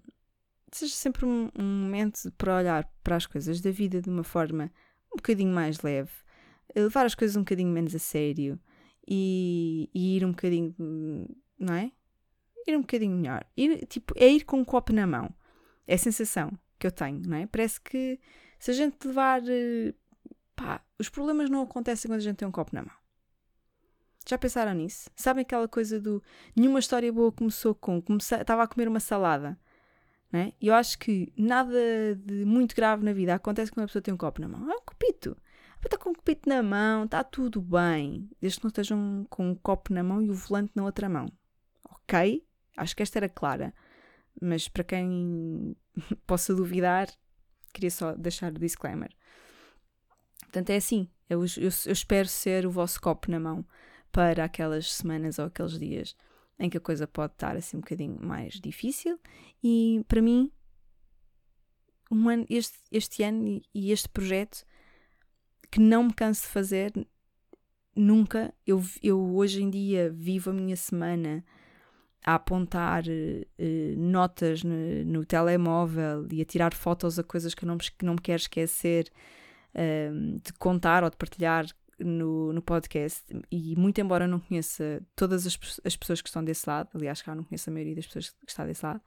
seja 0.71 0.93
sempre 0.93 1.25
um, 1.25 1.49
um, 1.57 1.63
momento 1.63 2.31
para 2.37 2.57
olhar 2.57 2.89
para 3.03 3.15
as 3.15 3.25
coisas 3.25 3.61
da 3.61 3.71
vida 3.71 4.01
de 4.01 4.09
uma 4.09 4.23
forma 4.23 4.71
um 5.13 5.17
bocadinho 5.17 5.53
mais 5.53 5.81
leve, 5.81 6.11
levar 6.75 7.05
as 7.05 7.15
coisas 7.15 7.35
um 7.35 7.41
bocadinho 7.41 7.69
menos 7.69 7.95
a 7.95 7.99
sério 7.99 8.59
e, 9.07 9.89
e 9.93 10.17
ir 10.17 10.25
um 10.25 10.31
bocadinho, 10.31 10.75
não 11.57 11.73
é? 11.73 11.91
Ir 12.67 12.75
um 12.75 12.81
bocadinho 12.81 13.15
melhor. 13.15 13.45
Ir, 13.55 13.85
tipo, 13.85 14.13
é 14.17 14.27
ir 14.27 14.43
com 14.43 14.57
um 14.57 14.65
copo 14.65 14.91
na 14.91 15.05
mão. 15.05 15.33
É 15.87 15.93
a 15.93 15.97
sensação 15.97 16.51
que 16.79 16.87
eu 16.87 16.91
tenho, 16.91 17.21
não 17.25 17.37
é? 17.37 17.45
Parece 17.45 17.79
que 17.79 18.19
se 18.59 18.71
a 18.71 18.73
gente 18.73 19.07
levar. 19.07 19.41
Eh, 19.47 19.93
pá, 20.55 20.83
os 20.99 21.09
problemas 21.09 21.49
não 21.49 21.61
acontecem 21.61 22.09
quando 22.09 22.19
a 22.19 22.23
gente 22.23 22.37
tem 22.37 22.47
um 22.47 22.51
copo 22.51 22.73
na 22.73 22.81
mão. 22.81 23.04
Já 24.27 24.37
pensaram 24.37 24.73
nisso? 24.73 25.09
Sabem 25.15 25.43
aquela 25.43 25.67
coisa 25.67 25.99
do 25.99 26.21
nenhuma 26.55 26.79
história 26.79 27.11
boa 27.13 27.31
começou 27.31 27.75
com 27.75 28.03
estava 28.19 28.63
a 28.63 28.67
comer 28.67 28.87
uma 28.87 28.99
salada, 28.99 29.57
né? 30.31 30.53
Eu 30.59 30.73
acho 30.73 30.97
que 30.97 31.31
nada 31.37 31.77
de 32.15 32.43
muito 32.43 32.75
grave 32.75 33.03
na 33.05 33.13
vida 33.13 33.35
acontece 33.35 33.71
quando 33.71 33.83
a 33.83 33.87
pessoa 33.87 34.01
tem 34.01 34.13
um 34.13 34.17
copo 34.17 34.41
na 34.41 34.47
mão. 34.47 34.71
É 34.71 34.75
um 34.75 34.81
copito. 34.81 35.37
Está 35.83 35.99
com 35.99 36.09
um 36.09 36.15
copito 36.15 36.49
na 36.49 36.63
mão, 36.63 37.05
está 37.05 37.23
tudo 37.23 37.61
bem, 37.61 38.27
desde 38.41 38.57
que 38.57 38.65
não 38.65 38.69
estejam 38.69 39.27
com 39.29 39.51
um 39.51 39.55
copo 39.55 39.93
na 39.93 40.01
mão 40.01 40.19
e 40.19 40.31
o 40.31 40.33
volante 40.33 40.71
na 40.73 40.83
outra 40.83 41.07
mão. 41.07 41.27
Ok? 41.87 42.43
Acho 42.75 42.95
que 42.95 43.03
esta 43.03 43.19
era 43.19 43.29
clara. 43.29 43.71
Mas 44.41 44.67
para 44.67 44.83
quem 44.83 45.77
possa 46.25 46.55
duvidar, 46.55 47.07
queria 47.71 47.91
só 47.91 48.13
deixar 48.13 48.51
o 48.51 48.59
disclaimer. 48.59 49.11
Portanto, 50.39 50.71
é 50.71 50.77
assim. 50.77 51.07
Eu, 51.29 51.43
eu, 51.57 51.69
eu 51.85 51.93
espero 51.93 52.27
ser 52.27 52.65
o 52.65 52.71
vosso 52.71 52.99
copo 52.99 53.29
na 53.29 53.39
mão 53.39 53.63
para 54.15 54.45
aquelas 54.45 54.93
semanas 54.93 55.39
ou 55.39 55.45
aqueles 55.47 55.77
dias 55.77 56.15
em 56.57 56.69
que 56.69 56.77
a 56.77 56.79
coisa 56.79 57.05
pode 57.05 57.33
estar 57.33 57.57
assim 57.57 57.75
um 57.75 57.81
bocadinho 57.81 58.17
mais 58.21 58.53
difícil. 58.53 59.19
E 59.61 60.05
para 60.07 60.21
mim, 60.21 60.49
um 62.09 62.29
ano, 62.29 62.45
este, 62.49 62.77
este 62.89 63.23
ano 63.23 63.61
e 63.73 63.91
este 63.91 64.07
projeto, 64.07 64.65
que 65.69 65.81
não 65.81 66.05
me 66.05 66.13
canso 66.13 66.43
de 66.43 66.47
fazer 66.47 66.93
nunca. 67.93 68.53
Eu, 68.65 68.81
eu 69.03 69.35
hoje 69.35 69.61
em 69.61 69.69
dia 69.69 70.09
vivo 70.09 70.49
a 70.49 70.53
minha 70.53 70.77
semana 70.77 71.43
a 72.25 72.35
apontar 72.35 73.03
uh, 73.03 73.99
notas 73.99 74.63
no, 74.63 75.03
no, 75.03 75.25
telemóvel 75.25 76.25
e 76.31 76.41
a 76.41 76.45
tirar 76.45 76.73
fotos 76.73 77.19
a 77.19 77.23
coisas 77.23 77.53
que 77.53 77.65
não 77.65 77.75
me, 77.75 77.81
que 77.81 78.05
não 78.05 78.13
me 78.13 78.21
quero 78.21 78.43
esquecer 78.43 79.11
uh, 79.73 80.39
de 80.39 80.53
contar 80.53 81.03
ou 81.03 81.09
de 81.09 81.17
partilhar 81.17 81.65
no, 81.99 82.51
no 82.53 82.61
podcast 82.61 83.23
e 83.51 83.75
muito 83.75 83.99
embora 84.01 84.25
eu 84.25 84.29
não 84.29 84.39
conheça 84.39 85.01
todas 85.15 85.45
as, 85.47 85.57
as 85.83 85.95
pessoas 85.95 86.21
que 86.21 86.27
estão 86.27 86.43
desse 86.43 86.67
lado, 86.69 86.89
aliás, 86.93 87.21
cá 87.21 87.33
não 87.33 87.43
conheço 87.43 87.69
a 87.69 87.73
maioria 87.73 87.95
das 87.95 88.05
pessoas 88.05 88.29
que 88.29 88.51
está 88.51 88.65
desse 88.65 88.85
lado, 88.85 89.01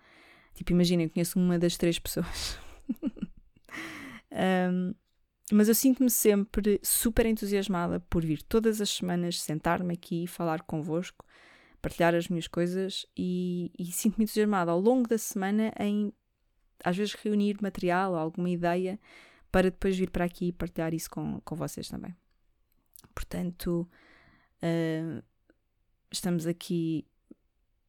tipo, 0.55 0.73
imaginem, 0.73 1.09
conheço 1.09 1.39
uma 1.39 1.59
das 1.59 1.77
três 1.77 1.99
pessoas. 1.99 2.59
um, 4.73 4.95
mas 5.51 5.69
eu 5.69 5.75
sinto-me 5.75 6.11
sempre 6.11 6.79
super 6.83 7.25
entusiasmada 7.27 8.01
por 8.01 8.25
vir 8.25 8.43
todas 8.43 8.81
as 8.81 8.91
semanas 8.91 9.41
sentar-me 9.41 9.95
aqui, 9.95 10.27
falar 10.27 10.63
convosco, 10.63 11.25
partilhar 11.81 12.15
as 12.15 12.29
minhas 12.29 12.47
coisas 12.47 13.07
e, 13.17 13.71
e 13.79 13.87
sinto-me 13.87 14.25
entusiasmada 14.25 14.71
ao 14.71 14.81
longo 14.81 15.09
da 15.09 15.17
semana 15.17 15.73
em 15.79 16.13
às 16.85 16.97
vezes 16.97 17.15
reunir 17.15 17.57
material 17.61 18.13
ou 18.13 18.19
alguma 18.19 18.51
ideia 18.51 19.01
para 19.51 19.71
depois 19.71 19.97
vir 19.97 20.11
para 20.11 20.25
aqui 20.25 20.49
e 20.49 20.53
partilhar 20.53 20.95
isso 20.95 21.11
com, 21.11 21.41
com 21.41 21.57
vocês 21.57 21.89
também. 21.89 22.15
Portanto, 23.19 23.91
uh, 24.63 25.23
estamos 26.09 26.47
aqui 26.47 27.05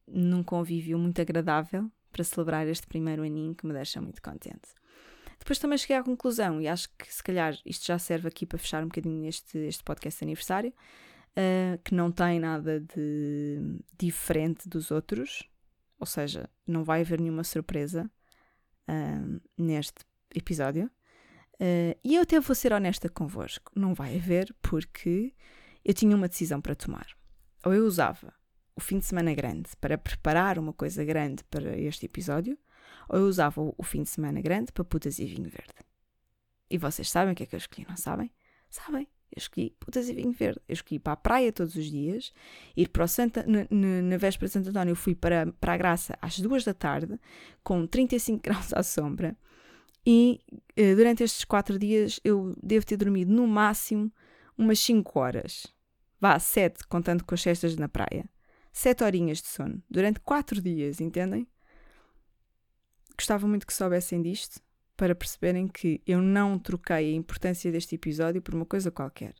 num 0.08 0.42
convívio 0.42 0.98
muito 0.98 1.20
agradável 1.20 1.88
para 2.10 2.24
celebrar 2.24 2.66
este 2.66 2.84
primeiro 2.88 3.22
aninho 3.22 3.54
que 3.54 3.64
me 3.64 3.72
deixa 3.72 4.00
muito 4.00 4.20
contente. 4.20 4.74
Depois 5.38 5.60
também 5.60 5.78
cheguei 5.78 5.96
à 5.96 6.02
conclusão, 6.02 6.60
e 6.60 6.66
acho 6.66 6.88
que 6.98 7.14
se 7.14 7.22
calhar 7.22 7.56
isto 7.64 7.86
já 7.86 7.96
serve 7.96 8.26
aqui 8.26 8.44
para 8.44 8.58
fechar 8.58 8.82
um 8.82 8.88
bocadinho 8.88 9.28
este, 9.28 9.56
este 9.56 9.84
podcast 9.84 10.18
de 10.18 10.24
aniversário, 10.24 10.70
uh, 10.70 11.78
que 11.84 11.94
não 11.94 12.10
tem 12.10 12.40
nada 12.40 12.80
de 12.80 13.78
diferente 13.96 14.68
dos 14.68 14.90
outros, 14.90 15.48
ou 16.00 16.06
seja, 16.06 16.50
não 16.66 16.82
vai 16.82 17.02
haver 17.02 17.20
nenhuma 17.20 17.44
surpresa 17.44 18.10
uh, 18.88 19.40
neste 19.56 20.04
episódio. 20.34 20.90
Uh, 21.60 21.92
e 22.02 22.14
eu 22.14 22.22
até 22.22 22.40
vou 22.40 22.54
ser 22.54 22.72
honesta 22.72 23.08
convosco, 23.10 23.70
não 23.76 23.92
vai 23.92 24.16
haver, 24.16 24.54
porque 24.62 25.34
eu 25.84 25.92
tinha 25.92 26.16
uma 26.16 26.26
decisão 26.26 26.58
para 26.58 26.74
tomar. 26.74 27.06
Ou 27.64 27.74
eu 27.74 27.84
usava 27.84 28.32
o 28.74 28.80
fim 28.80 28.98
de 28.98 29.04
semana 29.04 29.34
grande 29.34 29.68
para 29.78 29.98
preparar 29.98 30.58
uma 30.58 30.72
coisa 30.72 31.04
grande 31.04 31.44
para 31.44 31.78
este 31.78 32.06
episódio, 32.06 32.58
ou 33.10 33.18
eu 33.18 33.26
usava 33.26 33.60
o 33.60 33.82
fim 33.82 34.02
de 34.02 34.08
semana 34.08 34.40
grande 34.40 34.72
para 34.72 34.84
putas 34.84 35.18
e 35.18 35.26
vinho 35.26 35.50
verde. 35.50 35.74
E 36.70 36.78
vocês 36.78 37.10
sabem 37.10 37.32
o 37.32 37.36
que 37.36 37.42
é 37.42 37.46
que 37.46 37.54
eu 37.54 37.58
escolhi, 37.58 37.86
não 37.86 37.96
sabem? 37.96 38.32
Sabem? 38.70 39.06
Eu 39.30 39.38
escolhi 39.38 39.76
putas 39.78 40.08
e 40.08 40.14
vinho 40.14 40.32
verde. 40.32 40.60
Eu 40.66 40.72
escolhi 40.72 40.98
para 40.98 41.12
a 41.12 41.16
praia 41.16 41.52
todos 41.52 41.74
os 41.74 41.84
dias, 41.84 42.32
ir 42.74 42.88
para 42.88 43.04
o 43.04 43.08
Santa, 43.08 43.44
na, 43.46 43.66
na, 43.70 44.02
na 44.02 44.16
véspera 44.16 44.46
de 44.46 44.52
Santo 44.54 44.70
António, 44.70 44.92
eu 44.92 44.96
fui 44.96 45.14
para, 45.14 45.52
para 45.60 45.74
a 45.74 45.76
Graça 45.76 46.16
às 46.22 46.40
duas 46.40 46.64
da 46.64 46.72
tarde, 46.72 47.20
com 47.62 47.86
35 47.86 48.40
graus 48.42 48.72
à 48.72 48.82
sombra, 48.82 49.36
e 50.04 50.40
uh, 50.52 50.96
durante 50.96 51.22
estes 51.22 51.44
quatro 51.44 51.78
dias 51.78 52.20
eu 52.24 52.54
devo 52.62 52.86
ter 52.86 52.96
dormido 52.96 53.32
no 53.32 53.46
máximo 53.46 54.12
umas 54.56 54.78
5 54.80 55.18
horas. 55.18 55.66
Vá, 56.20 56.38
7, 56.38 56.86
contando 56.86 57.24
com 57.24 57.34
as 57.34 57.40
cestas 57.40 57.76
na 57.76 57.88
praia. 57.88 58.28
7 58.72 59.04
horinhas 59.04 59.40
de 59.40 59.48
sono. 59.48 59.82
Durante 59.90 60.20
4 60.20 60.60
dias, 60.60 61.00
entendem? 61.00 61.46
Gostava 63.16 63.46
muito 63.46 63.66
que 63.66 63.72
soubessem 63.72 64.22
disto 64.22 64.60
para 64.96 65.14
perceberem 65.14 65.66
que 65.66 66.02
eu 66.06 66.20
não 66.20 66.58
troquei 66.58 67.12
a 67.12 67.16
importância 67.16 67.72
deste 67.72 67.94
episódio 67.94 68.42
por 68.42 68.54
uma 68.54 68.66
coisa 68.66 68.90
qualquer. 68.90 69.34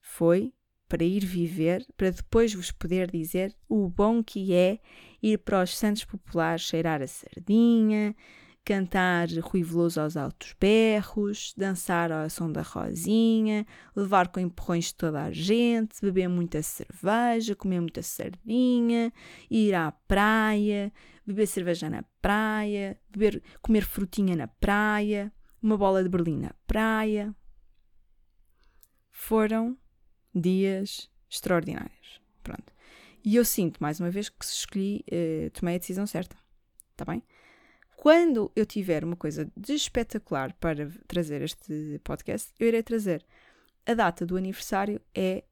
Foi 0.00 0.52
para 0.88 1.04
ir 1.04 1.24
viver, 1.24 1.86
para 1.96 2.10
depois 2.10 2.52
vos 2.52 2.72
poder 2.72 3.10
dizer 3.10 3.54
o 3.68 3.88
bom 3.88 4.24
que 4.24 4.52
é 4.52 4.80
ir 5.22 5.38
para 5.38 5.62
os 5.62 5.76
Santos 5.76 6.04
Populares 6.04 6.62
cheirar 6.62 7.00
a 7.00 7.06
sardinha, 7.06 8.16
cantar 8.64 9.28
Rui 9.40 9.62
Veloso 9.62 10.00
aos 10.00 10.16
altos 10.16 10.54
berros, 10.60 11.54
dançar 11.56 12.12
ao 12.12 12.28
som 12.30 12.50
da 12.50 12.62
rosinha, 12.62 13.66
levar 13.96 14.28
com 14.28 14.40
empurrões 14.40 14.86
de 14.86 14.94
toda 14.94 15.24
a 15.24 15.32
gente, 15.32 16.00
beber 16.00 16.28
muita 16.28 16.62
cerveja, 16.62 17.56
comer 17.56 17.80
muita 17.80 18.02
sardinha, 18.02 19.12
ir 19.50 19.74
à 19.74 19.90
praia, 19.90 20.92
beber 21.26 21.46
cerveja 21.46 21.88
na 21.88 22.04
praia, 22.20 22.98
beber, 23.10 23.42
comer 23.62 23.84
frutinha 23.84 24.36
na 24.36 24.46
praia, 24.46 25.32
uma 25.62 25.76
bola 25.76 26.02
de 26.02 26.08
Berlim 26.08 26.38
na 26.38 26.54
praia. 26.66 27.34
Foram 29.10 29.76
dias 30.34 31.10
extraordinários. 31.28 32.20
Pronto. 32.42 32.72
E 33.24 33.36
eu 33.36 33.44
sinto, 33.44 33.78
mais 33.80 34.00
uma 34.00 34.10
vez, 34.10 34.28
que 34.28 34.44
escolhi, 34.44 35.04
uh, 35.12 35.50
tomei 35.50 35.74
a 35.74 35.78
decisão 35.78 36.06
certa. 36.06 36.36
Está 36.92 37.04
bem? 37.04 37.22
Quando 38.00 38.50
eu 38.56 38.64
tiver 38.64 39.04
uma 39.04 39.14
coisa 39.14 39.52
de 39.54 39.74
espetacular 39.74 40.54
para 40.54 40.90
trazer 41.06 41.42
este 41.42 42.00
podcast, 42.02 42.50
eu 42.58 42.68
irei 42.68 42.82
trazer. 42.82 43.22
A 43.84 43.92
data 43.92 44.24
do 44.24 44.38
aniversário 44.38 44.98
é, 45.14 45.44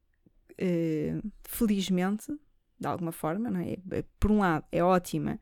uh, 0.52 1.30
felizmente, 1.42 2.32
de 2.80 2.86
alguma 2.86 3.12
forma, 3.12 3.50
não 3.50 3.60
é? 3.60 3.72
é? 3.90 4.04
Por 4.18 4.30
um 4.30 4.38
lado, 4.38 4.64
é 4.72 4.82
ótima, 4.82 5.38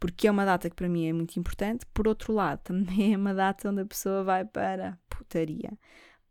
porque 0.00 0.26
é 0.26 0.30
uma 0.32 0.44
data 0.44 0.68
que 0.68 0.74
para 0.74 0.88
mim 0.88 1.06
é 1.06 1.12
muito 1.12 1.38
importante. 1.38 1.86
Por 1.94 2.08
outro 2.08 2.32
lado, 2.32 2.58
também 2.66 3.14
é 3.14 3.16
uma 3.16 3.32
data 3.32 3.70
onde 3.70 3.82
a 3.82 3.86
pessoa 3.86 4.24
vai 4.24 4.44
para 4.44 4.98
putaria. 5.08 5.78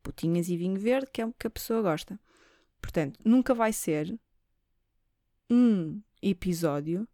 Putinhas 0.04 0.50
e 0.50 0.58
vinho 0.58 0.78
verde, 0.78 1.10
que 1.14 1.22
é 1.22 1.26
o 1.26 1.32
que 1.32 1.48
a 1.48 1.50
pessoa 1.50 1.82
gosta. 1.82 2.20
Portanto, 2.82 3.18
nunca 3.24 3.54
vai 3.54 3.72
ser 3.72 4.20
um 5.50 6.02
episódio 6.22 7.08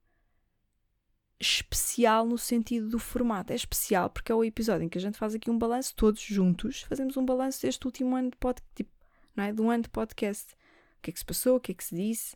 especial 1.39 2.25
no 2.25 2.37
sentido 2.37 2.89
do 2.89 2.99
formato. 2.99 3.51
É 3.51 3.55
especial 3.55 4.09
porque 4.09 4.31
é 4.31 4.35
o 4.35 4.43
episódio 4.43 4.85
em 4.85 4.89
que 4.89 4.97
a 4.97 5.01
gente 5.01 5.17
faz 5.17 5.35
aqui 5.35 5.49
um 5.49 5.57
balanço, 5.57 5.95
todos 5.95 6.21
juntos, 6.21 6.81
fazemos 6.83 7.17
um 7.17 7.25
balanço 7.25 7.61
deste 7.61 7.85
último 7.85 8.15
ano 8.15 8.31
de 8.31 8.37
podcast, 8.37 8.71
tipo, 8.75 8.91
não 9.35 9.43
é? 9.43 9.53
Do 9.53 9.69
ano 9.69 9.83
de 9.83 9.89
podcast. 9.89 10.53
O 10.97 11.01
que 11.01 11.09
é 11.11 11.13
que 11.13 11.19
se 11.19 11.25
passou, 11.25 11.57
o 11.57 11.59
que 11.59 11.71
é 11.71 11.75
que 11.75 11.83
se 11.83 11.95
disse, 11.95 12.35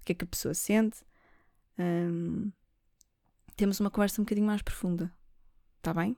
o 0.00 0.04
que 0.04 0.12
é 0.12 0.14
que 0.14 0.24
a 0.24 0.28
pessoa 0.28 0.54
sente. 0.54 1.02
Um, 1.78 2.52
temos 3.56 3.80
uma 3.80 3.90
conversa 3.90 4.20
um 4.20 4.24
bocadinho 4.24 4.46
mais 4.46 4.62
profunda. 4.62 5.12
Está 5.78 5.94
bem? 5.94 6.16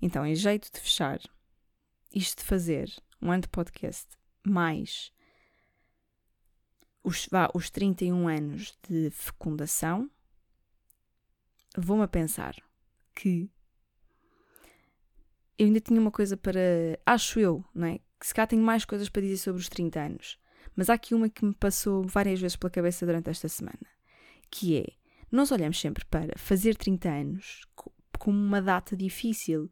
Então, 0.00 0.26
em 0.26 0.34
jeito 0.34 0.70
de 0.72 0.80
fechar, 0.80 1.20
isto 2.14 2.38
de 2.38 2.44
fazer 2.44 2.92
um 3.20 3.30
ano 3.30 3.42
de 3.42 3.48
podcast 3.48 4.08
mais 4.44 5.12
os, 7.02 7.26
vá, 7.30 7.50
os 7.54 7.70
31 7.70 8.28
anos 8.28 8.78
de 8.88 9.10
fecundação, 9.10 10.10
vou-me 11.76 12.02
a 12.02 12.08
pensar 12.08 12.54
que 13.14 13.50
eu 15.58 15.66
ainda 15.66 15.80
tinha 15.80 16.00
uma 16.00 16.10
coisa 16.10 16.36
para. 16.36 16.60
Acho 17.06 17.38
eu, 17.38 17.64
não 17.74 17.86
é? 17.86 17.98
Que 18.18 18.26
se 18.26 18.34
cá 18.34 18.46
tenho 18.46 18.62
mais 18.62 18.84
coisas 18.84 19.08
para 19.08 19.22
dizer 19.22 19.36
sobre 19.36 19.60
os 19.60 19.68
30 19.68 20.00
anos. 20.00 20.38
Mas 20.74 20.88
há 20.88 20.94
aqui 20.94 21.14
uma 21.14 21.28
que 21.28 21.44
me 21.44 21.54
passou 21.54 22.04
várias 22.04 22.40
vezes 22.40 22.56
pela 22.56 22.70
cabeça 22.70 23.04
durante 23.04 23.28
esta 23.28 23.48
semana, 23.48 23.86
que 24.50 24.78
é 24.78 24.86
nós 25.30 25.50
olhamos 25.50 25.80
sempre 25.80 26.04
para 26.04 26.32
fazer 26.36 26.76
30 26.76 27.08
anos 27.08 27.66
como 28.18 28.38
uma 28.38 28.60
data 28.60 28.96
difícil, 28.96 29.70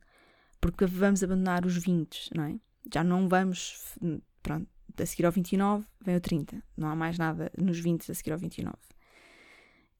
porque 0.61 0.87
vamos 0.87 1.23
abandonar 1.23 1.65
os 1.65 1.77
20, 1.77 2.31
não 2.35 2.45
é? 2.45 2.59
Já 2.93 3.05
não 3.05 3.29
vamos, 3.29 3.95
pronto, 4.43 4.69
a 4.99 5.07
seguir 5.07 5.27
ao 5.27 5.33
29 5.33 5.87
vem 6.01 6.17
o 6.17 6.21
30, 6.21 6.63
não 6.77 6.89
há 6.89 6.97
mais 6.97 7.19
nada 7.19 7.53
nos 7.57 7.79
20 7.79 8.11
a 8.11 8.15
seguir 8.15 8.33
ao 8.33 8.39
29. 8.39 8.77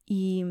E, 0.09 0.43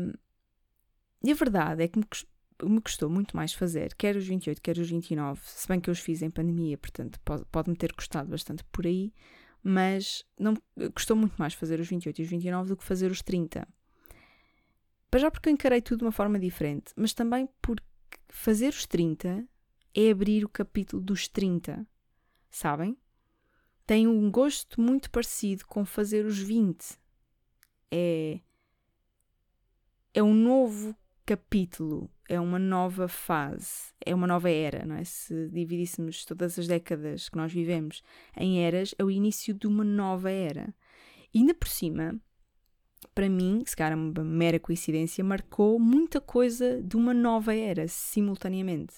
e 1.22 1.30
a 1.30 1.34
verdade 1.34 1.82
é 1.82 1.88
que 1.88 1.98
me, 1.98 2.80
custou 2.80 3.10
muito 3.10 3.36
mais 3.36 3.52
fazer, 3.52 3.94
quer 3.94 4.16
os 4.16 4.26
28, 4.26 4.60
quer 4.60 4.78
os 4.78 4.88
29, 4.88 5.40
se 5.44 5.68
bem 5.68 5.80
que 5.80 5.90
eu 5.90 5.92
os 5.92 6.00
fiz 6.00 6.22
em 6.22 6.30
pandemia, 6.30 6.78
portanto 6.78 7.20
pode-me 7.24 7.46
pode 7.50 7.74
ter 7.74 7.92
custado 7.92 8.30
bastante 8.30 8.64
por 8.64 8.86
aí, 8.86 9.12
mas 9.62 10.24
não 10.38 10.54
custou 10.94 11.16
muito 11.16 11.36
mais 11.38 11.54
fazer 11.54 11.78
os 11.80 11.88
28 11.88 12.18
e 12.18 12.24
os 12.24 12.30
29 12.30 12.68
do 12.70 12.76
que 12.76 12.84
fazer 12.84 13.10
os 13.10 13.22
30. 13.22 13.68
Para 15.10 15.20
já 15.20 15.30
porque 15.30 15.48
eu 15.48 15.52
encarei 15.52 15.82
tudo 15.82 15.98
de 15.98 16.04
uma 16.04 16.12
forma 16.12 16.38
diferente, 16.38 16.92
mas 16.96 17.12
também 17.12 17.48
porque 17.60 17.84
fazer 18.28 18.68
os 18.68 18.86
30 18.86 19.44
é 19.94 20.10
abrir 20.10 20.44
o 20.44 20.48
capítulo 20.48 21.02
dos 21.02 21.28
30, 21.28 21.86
sabem? 22.50 22.96
Tem 23.84 24.06
um 24.06 24.30
gosto 24.30 24.80
muito 24.80 25.10
parecido 25.10 25.66
com 25.66 25.84
fazer 25.84 26.24
os 26.24 26.38
20. 26.38 26.96
É, 27.90 28.40
é 30.14 30.22
um 30.22 30.32
novo 30.32 30.94
capítulo, 31.26 32.10
é 32.28 32.40
uma 32.40 32.58
nova 32.58 33.08
fase, 33.08 33.92
é 34.04 34.14
uma 34.14 34.26
nova 34.26 34.50
era, 34.50 34.84
não 34.84 34.96
é? 34.96 35.04
Se 35.04 35.48
dividíssemos 35.48 36.24
todas 36.24 36.58
as 36.58 36.66
décadas 36.66 37.28
que 37.28 37.36
nós 37.36 37.52
vivemos 37.52 38.02
em 38.36 38.62
eras, 38.64 38.94
é 38.98 39.04
o 39.04 39.10
início 39.10 39.54
de 39.54 39.66
uma 39.66 39.84
nova 39.84 40.30
era. 40.30 40.74
E 41.32 41.38
ainda 41.38 41.54
por 41.54 41.68
cima, 41.68 42.20
para 43.14 43.28
mim, 43.28 43.62
se 43.66 43.76
calhar 43.76 43.92
é 43.92 43.96
uma 43.96 44.24
mera 44.24 44.58
coincidência, 44.58 45.24
marcou 45.24 45.78
muita 45.78 46.20
coisa 46.20 46.82
de 46.82 46.96
uma 46.96 47.14
nova 47.14 47.54
era, 47.54 47.86
simultaneamente. 47.88 48.94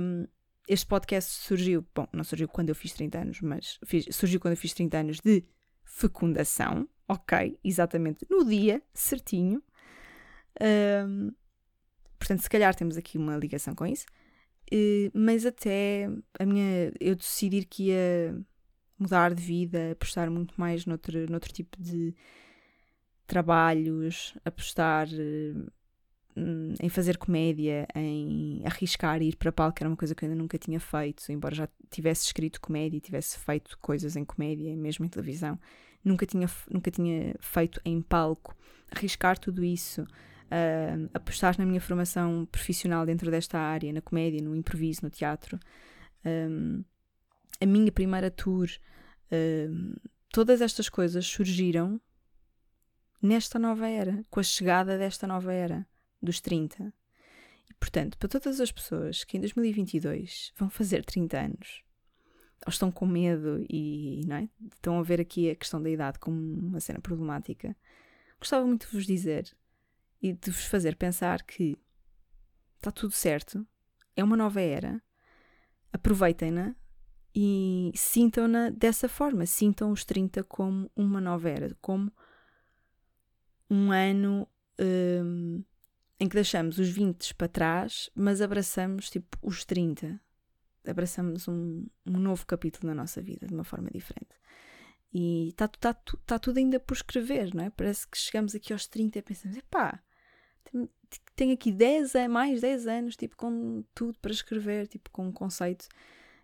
Um, 0.00 0.26
este 0.68 0.86
podcast 0.86 1.30
surgiu, 1.30 1.86
bom, 1.94 2.06
não 2.12 2.24
surgiu 2.24 2.48
quando 2.48 2.70
eu 2.70 2.74
fiz 2.74 2.92
30 2.92 3.18
anos, 3.18 3.40
mas 3.40 3.78
fiz, 3.84 4.06
surgiu 4.10 4.40
quando 4.40 4.52
eu 4.52 4.56
fiz 4.56 4.72
30 4.72 4.98
anos 4.98 5.20
de 5.20 5.44
fecundação, 5.84 6.88
ok, 7.08 7.58
exatamente 7.62 8.26
no 8.30 8.44
dia 8.44 8.82
certinho. 8.92 9.62
Um, 10.60 11.32
portanto, 12.18 12.42
se 12.42 12.50
calhar 12.50 12.74
temos 12.74 12.96
aqui 12.96 13.18
uma 13.18 13.36
ligação 13.36 13.74
com 13.74 13.86
isso. 13.86 14.06
Uh, 14.72 15.10
mas 15.12 15.44
até 15.44 16.08
a 16.38 16.46
minha, 16.46 16.92
eu 17.00 17.14
decidir 17.14 17.66
que 17.66 17.88
ia 17.88 18.36
mudar 18.98 19.34
de 19.34 19.42
vida, 19.42 19.92
apostar 19.92 20.30
muito 20.30 20.54
mais 20.56 20.86
noutro, 20.86 21.30
noutro 21.30 21.52
tipo 21.52 21.80
de 21.80 22.14
trabalhos, 23.26 24.34
apostar 24.44 25.08
uh, 25.08 25.70
em 26.80 26.88
fazer 26.88 27.16
comédia, 27.16 27.86
em 27.94 28.62
arriscar 28.64 29.22
ir 29.22 29.36
para 29.36 29.52
palco, 29.52 29.78
era 29.80 29.88
uma 29.88 29.96
coisa 29.96 30.14
que 30.14 30.24
eu 30.24 30.28
ainda 30.28 30.40
nunca 30.40 30.58
tinha 30.58 30.80
feito, 30.80 31.30
embora 31.30 31.54
já 31.54 31.68
tivesse 31.90 32.26
escrito 32.26 32.60
comédia 32.60 33.00
tivesse 33.00 33.38
feito 33.38 33.78
coisas 33.78 34.16
em 34.16 34.24
comédia, 34.24 34.74
mesmo 34.76 35.04
em 35.04 35.08
televisão, 35.08 35.58
nunca 36.04 36.26
tinha, 36.26 36.48
nunca 36.70 36.90
tinha 36.90 37.34
feito 37.40 37.80
em 37.84 38.00
palco. 38.02 38.56
Arriscar 38.90 39.38
tudo 39.38 39.64
isso, 39.64 40.06
uh, 40.44 41.10
apostar 41.14 41.56
na 41.58 41.66
minha 41.66 41.80
formação 41.80 42.46
profissional 42.50 43.04
dentro 43.06 43.30
desta 43.30 43.58
área, 43.58 43.92
na 43.92 44.00
comédia, 44.00 44.42
no 44.42 44.54
improviso, 44.54 45.00
no 45.02 45.10
teatro, 45.10 45.58
um, 46.24 46.84
a 47.60 47.66
minha 47.66 47.92
primeira 47.92 48.30
tour, 48.30 48.68
uh, 49.30 50.00
todas 50.32 50.60
estas 50.60 50.88
coisas 50.88 51.26
surgiram 51.26 52.00
nesta 53.22 53.58
nova 53.58 53.88
era, 53.88 54.22
com 54.30 54.40
a 54.40 54.42
chegada 54.42 54.98
desta 54.98 55.26
nova 55.26 55.52
era, 55.52 55.86
dos 56.22 56.40
30. 56.40 56.92
E, 57.70 57.74
portanto, 57.74 58.18
para 58.18 58.28
todas 58.28 58.60
as 58.60 58.70
pessoas 58.70 59.24
que 59.24 59.36
em 59.36 59.40
2022 59.40 60.52
vão 60.56 60.68
fazer 60.68 61.04
30 61.04 61.38
anos, 61.38 61.82
ou 62.66 62.70
estão 62.70 62.90
com 62.90 63.06
medo 63.06 63.64
e 63.68 64.22
não 64.26 64.36
é? 64.36 64.48
estão 64.74 64.98
a 64.98 65.02
ver 65.02 65.20
aqui 65.20 65.50
a 65.50 65.54
questão 65.54 65.82
da 65.82 65.90
idade 65.90 66.18
como 66.18 66.36
uma 66.36 66.80
cena 66.80 67.00
problemática, 67.00 67.76
gostava 68.38 68.66
muito 68.66 68.86
de 68.86 68.92
vos 68.92 69.06
dizer 69.06 69.54
e 70.24 70.32
de 70.32 70.50
vos 70.50 70.64
fazer 70.64 70.96
pensar 70.96 71.42
que 71.42 71.76
está 72.76 72.90
tudo 72.90 73.12
certo, 73.12 73.66
é 74.16 74.24
uma 74.24 74.38
nova 74.38 74.58
era, 74.58 75.02
aproveitem-na 75.92 76.74
e 77.34 77.92
sintam-na 77.94 78.70
dessa 78.70 79.06
forma. 79.06 79.44
Sintam 79.44 79.92
os 79.92 80.02
30 80.02 80.42
como 80.44 80.90
uma 80.96 81.20
nova 81.20 81.50
era, 81.50 81.76
como 81.78 82.10
um 83.68 83.92
ano 83.92 84.48
um, 84.80 85.62
em 86.18 86.26
que 86.26 86.34
deixamos 86.34 86.78
os 86.78 86.88
20 86.88 87.34
para 87.34 87.46
trás, 87.46 88.08
mas 88.14 88.40
abraçamos 88.40 89.10
tipo 89.10 89.36
os 89.42 89.62
30. 89.66 90.18
Abraçamos 90.86 91.46
um, 91.48 91.86
um 92.06 92.18
novo 92.18 92.46
capítulo 92.46 92.86
na 92.86 92.94
nossa 92.94 93.20
vida 93.20 93.46
de 93.46 93.52
uma 93.52 93.64
forma 93.64 93.90
diferente. 93.90 94.34
E 95.12 95.48
está 95.48 95.68
tá, 95.68 95.92
tá 95.92 96.38
tudo 96.38 96.56
ainda 96.56 96.80
por 96.80 96.94
escrever, 96.94 97.54
não 97.54 97.64
é? 97.64 97.68
Parece 97.68 98.08
que 98.08 98.16
chegamos 98.16 98.54
aqui 98.54 98.72
aos 98.72 98.86
30 98.86 99.18
e 99.18 99.22
pensamos, 99.22 99.56
epá, 99.58 100.02
tenho, 100.64 100.88
tenho 101.36 101.54
aqui 101.54 101.72
10, 101.72 102.12
mais 102.28 102.60
10 102.60 102.86
anos, 102.86 103.16
tipo, 103.16 103.36
com 103.36 103.84
tudo 103.94 104.18
para 104.20 104.32
escrever, 104.32 104.86
tipo, 104.88 105.10
com 105.10 105.28
um 105.28 105.32
conceito, 105.32 105.86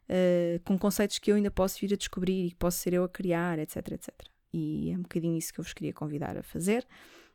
uh, 0.08 0.60
com 0.64 0.78
conceitos 0.78 1.18
que 1.18 1.30
eu 1.30 1.36
ainda 1.36 1.50
posso 1.50 1.80
vir 1.80 1.92
a 1.92 1.96
descobrir 1.96 2.46
e 2.46 2.50
que 2.50 2.56
posso 2.56 2.78
ser 2.78 2.92
eu 2.92 3.04
a 3.04 3.08
criar, 3.08 3.58
etc, 3.58 3.92
etc. 3.92 4.14
E 4.52 4.90
é 4.90 4.96
um 4.96 5.02
bocadinho 5.02 5.36
isso 5.36 5.52
que 5.52 5.60
eu 5.60 5.64
vos 5.64 5.72
queria 5.72 5.92
convidar 5.92 6.36
a 6.36 6.42
fazer. 6.42 6.86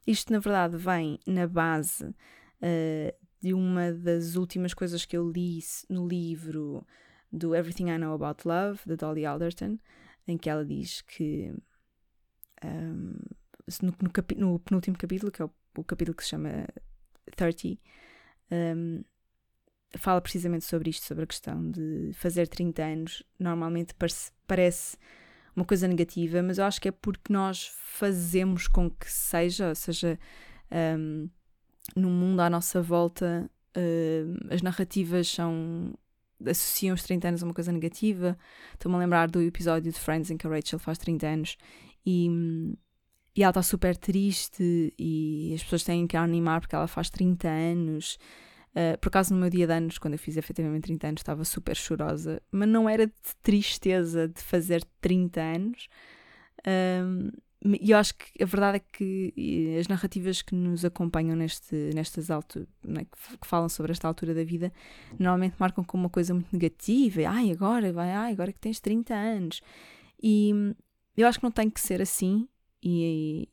Isto, 0.05 0.31
na 0.31 0.39
verdade, 0.39 0.77
vem 0.77 1.19
na 1.25 1.47
base 1.47 2.05
uh, 2.05 3.25
de 3.41 3.53
uma 3.53 3.91
das 3.91 4.35
últimas 4.35 4.73
coisas 4.73 5.05
que 5.05 5.17
eu 5.17 5.29
li 5.29 5.59
no 5.89 6.07
livro 6.07 6.85
do 7.31 7.55
Everything 7.55 7.89
I 7.89 7.97
Know 7.97 8.13
About 8.13 8.47
Love, 8.47 8.79
de 8.85 8.95
Dolly 8.95 9.25
Alderton, 9.25 9.77
em 10.27 10.37
que 10.37 10.49
ela 10.49 10.65
diz 10.65 11.01
que 11.01 11.53
um, 12.63 13.13
no, 13.81 13.93
no, 14.01 14.11
no, 14.41 14.59
penúltimo 14.59 14.97
capítulo, 14.97 15.31
que 15.31 15.41
é 15.41 15.45
o, 15.45 15.51
o, 15.75 15.83
capítulo 15.83 16.15
que 16.15 16.23
se 16.23 16.29
chama 16.29 16.67
30, 17.35 17.79
um, 18.51 19.03
fala 19.97 20.21
precisamente 20.21 20.65
sobre 20.65 20.89
isto, 20.89 21.05
sobre 21.05 21.23
a 21.23 21.27
questão 21.27 21.69
de 21.71 22.11
fazer 22.13 22.47
30 22.47 22.83
anos. 22.83 23.23
Normalmente 23.39 23.93
parece, 23.93 24.31
parece 24.47 24.97
uma 25.55 25.65
coisa 25.65 25.87
negativa, 25.87 26.41
mas 26.43 26.57
eu 26.57 26.65
acho 26.65 26.81
que 26.81 26.89
é 26.89 26.91
porque 26.91 27.31
nós 27.31 27.67
fazemos 27.67 28.67
com 28.67 28.89
que 28.89 29.11
seja, 29.11 29.69
ou 29.69 29.75
seja, 29.75 30.19
um, 30.97 31.29
no 31.95 32.09
mundo 32.09 32.41
à 32.41 32.49
nossa 32.49 32.81
volta, 32.81 33.49
uh, 33.77 34.53
as 34.53 34.61
narrativas 34.61 35.27
são 35.27 35.93
associam 36.45 36.93
os 36.93 37.03
30 37.03 37.29
anos 37.29 37.43
a 37.43 37.45
uma 37.45 37.53
coisa 37.53 37.71
negativa. 37.71 38.37
Estou-me 38.73 38.97
a 38.97 38.99
lembrar 38.99 39.29
do 39.29 39.41
episódio 39.41 39.91
de 39.91 39.99
Friends 39.99 40.29
em 40.29 40.37
que 40.37 40.45
a 40.45 40.49
Rachel 40.49 40.79
faz 40.79 40.97
30 40.97 41.27
anos 41.27 41.57
e, 42.05 42.29
e 43.35 43.43
ela 43.43 43.51
está 43.51 43.61
super 43.61 43.97
triste 43.97 44.93
e 44.97 45.51
as 45.53 45.61
pessoas 45.61 45.83
têm 45.83 46.07
que 46.07 46.15
a 46.15 46.21
animar 46.21 46.61
porque 46.61 46.75
ela 46.75 46.87
faz 46.87 47.09
30 47.09 47.47
anos. 47.49 48.17
Uh, 48.71 48.97
por 48.99 49.09
acaso, 49.09 49.33
no 49.33 49.39
meu 49.39 49.49
dia 49.49 49.67
de 49.67 49.73
anos, 49.73 49.97
quando 49.97 50.13
eu 50.13 50.19
fiz 50.19 50.37
efetivamente 50.37 50.83
30 50.83 51.07
anos, 51.07 51.19
estava 51.19 51.43
super 51.43 51.75
chorosa, 51.75 52.41
mas 52.49 52.67
não 52.69 52.87
era 52.87 53.07
de 53.07 53.13
tristeza 53.41 54.27
de 54.29 54.41
fazer 54.41 54.85
30 55.01 55.41
anos. 55.41 55.89
e 57.81 57.91
eu 57.91 57.97
acho 57.97 58.15
que 58.15 58.41
a 58.41 58.45
verdade 58.45 58.77
é 58.77 58.79
que 58.79 59.77
as 59.79 59.87
narrativas 59.87 60.41
que 60.41 60.55
nos 60.55 60.85
acompanham 60.85 61.35
neste, 61.35 61.75
nestas 61.93 62.31
alturas, 62.31 62.67
né, 62.83 63.05
que 63.05 63.47
falam 63.47 63.67
sobre 63.67 63.91
esta 63.91 64.07
altura 64.07 64.33
da 64.33 64.43
vida, 64.43 64.71
normalmente 65.19 65.55
marcam 65.59 65.83
como 65.83 66.03
uma 66.03 66.09
coisa 66.09 66.33
muito 66.33 66.51
negativa. 66.53 67.21
Ai, 67.27 67.51
agora, 67.51 67.91
vai, 67.91 68.11
ai, 68.11 68.31
agora 68.31 68.53
que 68.53 68.59
tens 68.59 68.79
30 68.79 69.13
anos. 69.13 69.61
E 70.21 70.53
eu 71.17 71.27
acho 71.27 71.39
que 71.39 71.43
não 71.43 71.51
tem 71.51 71.69
que 71.69 71.81
ser 71.81 72.01
assim, 72.01 72.47
e, 72.85 73.49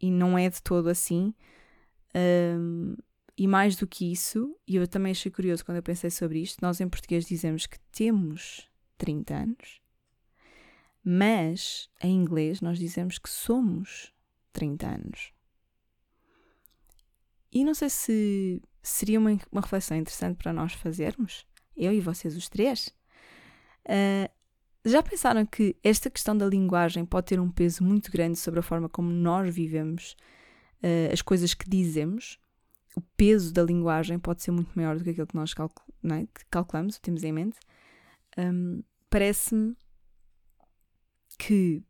e 0.00 0.10
não 0.10 0.36
é 0.36 0.50
de 0.50 0.60
todo 0.60 0.88
assim. 0.88 1.32
Um, 2.14 2.96
e 3.38 3.46
mais 3.46 3.76
do 3.76 3.86
que 3.86 4.10
isso, 4.12 4.54
e 4.66 4.76
eu 4.76 4.86
também 4.86 5.12
achei 5.12 5.30
curioso 5.30 5.64
quando 5.64 5.76
eu 5.76 5.82
pensei 5.82 6.10
sobre 6.10 6.40
isto, 6.40 6.60
nós 6.60 6.80
em 6.80 6.88
português 6.88 7.24
dizemos 7.24 7.66
que 7.66 7.78
temos 7.90 8.68
30 8.98 9.34
anos, 9.34 9.80
mas 11.02 11.88
em 12.02 12.14
inglês 12.14 12.60
nós 12.60 12.78
dizemos 12.78 13.18
que 13.18 13.30
somos 13.30 14.12
30 14.52 14.86
anos. 14.86 15.32
E 17.50 17.64
não 17.64 17.74
sei 17.74 17.88
se 17.88 18.62
seria 18.82 19.18
uma, 19.18 19.30
uma 19.50 19.60
reflexão 19.60 19.96
interessante 19.96 20.36
para 20.36 20.52
nós 20.52 20.72
fazermos, 20.74 21.46
eu 21.76 21.92
e 21.92 22.00
vocês 22.00 22.36
os 22.36 22.48
três. 22.48 22.88
Uh, 23.86 24.30
já 24.84 25.02
pensaram 25.02 25.46
que 25.46 25.76
esta 25.82 26.10
questão 26.10 26.36
da 26.36 26.46
linguagem 26.46 27.04
pode 27.04 27.26
ter 27.26 27.40
um 27.40 27.50
peso 27.50 27.84
muito 27.84 28.10
grande 28.10 28.38
sobre 28.38 28.60
a 28.60 28.62
forma 28.62 28.88
como 28.88 29.10
nós 29.10 29.54
vivemos 29.54 30.16
uh, 30.82 31.12
as 31.12 31.22
coisas 31.22 31.54
que 31.54 31.68
dizemos? 31.68 32.38
o 32.94 33.00
peso 33.16 33.52
da 33.52 33.62
linguagem 33.62 34.18
pode 34.18 34.42
ser 34.42 34.50
muito 34.50 34.72
maior 34.74 34.96
do 34.96 35.04
que 35.04 35.10
aquilo 35.10 35.26
que 35.26 35.34
nós 35.34 35.54
calcul 35.54 35.84
é? 36.04 36.26
que 36.26 36.44
calculamos, 36.50 36.98
temos 36.98 37.22
em 37.22 37.32
mente, 37.32 37.58
um, 38.36 38.82
parece-me 39.08 39.76
que 41.38 41.82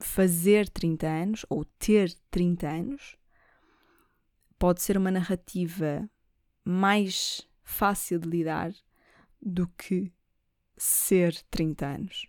fazer 0.00 0.68
30 0.68 1.06
anos 1.06 1.46
ou 1.48 1.64
ter 1.64 2.12
30 2.30 2.68
anos 2.68 3.16
pode 4.58 4.82
ser 4.82 4.96
uma 4.96 5.10
narrativa 5.10 6.08
mais 6.64 7.46
fácil 7.62 8.18
de 8.18 8.28
lidar 8.28 8.72
do 9.40 9.68
que 9.68 10.12
ser 10.82 11.40
30 11.50 11.86
anos. 11.86 12.28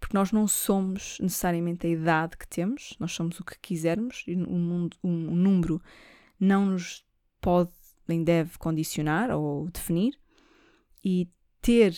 Porque 0.00 0.16
nós 0.16 0.32
não 0.32 0.46
somos 0.46 1.18
necessariamente 1.20 1.86
a 1.86 1.90
idade 1.90 2.36
que 2.36 2.46
temos, 2.46 2.94
nós 2.98 3.12
somos 3.12 3.40
o 3.40 3.44
que 3.44 3.58
quisermos 3.58 4.24
e 4.26 4.36
um, 4.36 4.84
um, 4.84 4.90
um 5.02 5.34
número 5.34 5.80
não 6.38 6.66
nos 6.66 7.04
pode 7.40 7.72
nem 8.06 8.22
deve 8.22 8.58
condicionar 8.58 9.30
ou 9.30 9.68
definir, 9.70 10.18
e 11.02 11.28
ter 11.60 11.94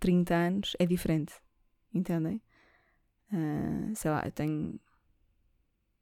30 0.00 0.34
anos 0.34 0.76
é 0.78 0.86
diferente, 0.86 1.34
entendem? 1.92 2.42
Uh, 3.32 3.94
sei 3.94 4.10
lá, 4.10 4.22
eu 4.24 4.32
tenho, 4.32 4.80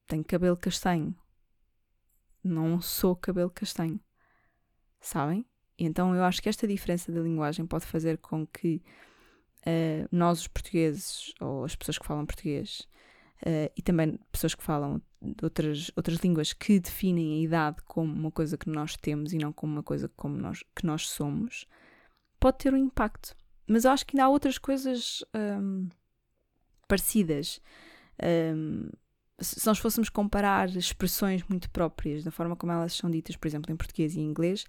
tenho 0.07 0.25
cabelo 0.25 0.57
castanho, 0.57 1.15
não 2.43 2.81
sou 2.81 3.17
cabelo 3.17 3.51
castanho, 3.51 4.01
sabem? 5.01 5.45
E 5.79 5.85
então 5.85 6.15
eu 6.15 6.25
acho 6.25 6.41
que 6.41 6.49
esta 6.49 6.67
diferença 6.67 7.13
da 7.13 7.21
linguagem 7.21 7.67
pode 7.67 7.85
fazer 7.85 8.19
com 8.19 8.47
que 8.47 8.83
uh, 9.67 10.09
nós, 10.11 10.41
os 10.41 10.49
portugueses, 10.49 11.33
ou 11.41 11.65
as 11.65 11.75
pessoas 11.75 11.99
que 11.99 12.07
falam 12.07 12.25
português, 12.25 12.89
uh, 13.43 13.71
e 13.77 13.83
também 13.83 14.19
pessoas 14.31 14.55
que 14.55 14.63
falam 14.63 15.03
outras, 15.43 15.91
outras 15.97 16.19
línguas 16.19 16.53
que 16.53 16.79
definem 16.79 17.35
a 17.35 17.45
idade 17.45 17.83
como 17.85 18.13
uma 18.13 18.31
coisa 18.31 18.57
que 18.57 18.69
nós 18.69 18.97
temos 18.97 19.33
e 19.33 19.39
não 19.39 19.53
como 19.53 19.73
uma 19.73 19.83
coisa 19.83 20.09
como 20.17 20.37
nós, 20.37 20.63
que 20.75 20.87
nós 20.87 21.09
somos, 21.09 21.67
pode 22.39 22.59
ter 22.59 22.73
um 22.73 22.79
impacto. 22.79 23.35
Mas 23.67 23.85
eu 23.85 23.91
acho 23.91 24.07
que 24.07 24.17
ainda 24.17 24.27
há 24.27 24.29
outras 24.29 24.59
coisas 24.59 25.25
um, 25.35 25.89
parecidas. 26.87 27.61
Um, 28.23 28.89
se 29.41 29.67
nós 29.67 29.79
fôssemos 29.79 30.09
comparar 30.09 30.69
expressões 30.77 31.43
muito 31.49 31.69
próprias, 31.71 32.25
da 32.25 32.31
forma 32.31 32.57
como 32.57 32.73
elas 32.73 32.95
são 32.95 33.11
ditas, 33.11 33.37
por 33.37 33.49
exemplo, 33.49 33.73
em 33.73 33.77
português 33.77 34.15
e 34.15 34.21
em 34.21 34.25
inglês, 34.25 34.65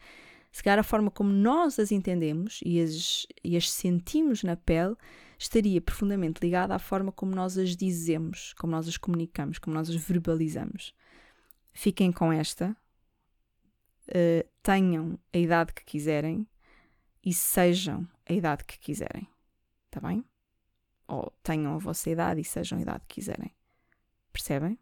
se 0.58 0.64
calhar 0.64 0.80
a 0.80 0.84
forma 0.84 1.12
como 1.12 1.32
nós 1.32 1.78
as 1.78 1.92
entendemos 1.92 2.62
e 2.66 2.82
as, 2.82 3.28
e 3.44 3.56
as 3.56 3.70
sentimos 3.70 4.42
na 4.42 4.56
pele 4.56 4.96
estaria 5.38 5.80
profundamente 5.80 6.40
ligada 6.42 6.74
à 6.74 6.80
forma 6.80 7.12
como 7.12 7.36
nós 7.36 7.60
as 7.60 7.76
dizemos, 7.76 8.54
como 8.54 8.72
nós 8.72 8.88
as 8.88 8.98
comunicamos, 8.98 9.60
como 9.60 9.76
nós 9.76 9.88
as 9.88 9.96
verbalizamos. 9.96 10.96
Fiquem 11.76 12.12
com 12.12 12.34
esta, 12.34 12.76
uh, 14.08 14.50
tenham 14.64 15.20
a 15.32 15.38
idade 15.38 15.74
que 15.74 15.86
quiserem 15.86 16.48
e 17.24 17.36
sejam 17.36 18.08
a 18.28 18.34
idade 18.34 18.64
que 18.64 18.80
quiserem. 18.80 19.28
Está 19.86 20.08
bem? 20.08 20.26
Ou 21.08 21.32
tenham 21.44 21.76
a 21.76 21.78
vossa 21.78 22.10
idade 22.10 22.42
e 22.42 22.44
sejam 22.44 22.80
a 22.80 22.82
idade 22.82 23.04
que 23.08 23.14
quiserem. 23.14 23.54
Percebem? 24.34 24.80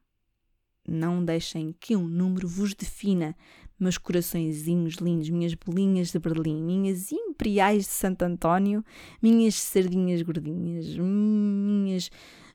Não 0.88 1.26
deixem 1.26 1.74
que 1.74 1.98
um 1.98 2.08
número 2.08 2.48
vos 2.48 2.74
defina. 2.74 3.36
Meus 3.80 3.98
coraçõezinhos 3.98 4.96
lindos, 4.96 5.30
minhas 5.30 5.54
bolinhas 5.54 6.12
de 6.12 6.20
Berlim, 6.20 6.64
minhas 6.64 7.12
imperiais 7.12 7.84
de 7.84 7.92
Santo 7.92 8.24
António, 8.24 8.84
minhas 9.22 9.56
sardinhas 9.56 10.22
gordinhas, 10.22 10.98
minhas 10.98 12.10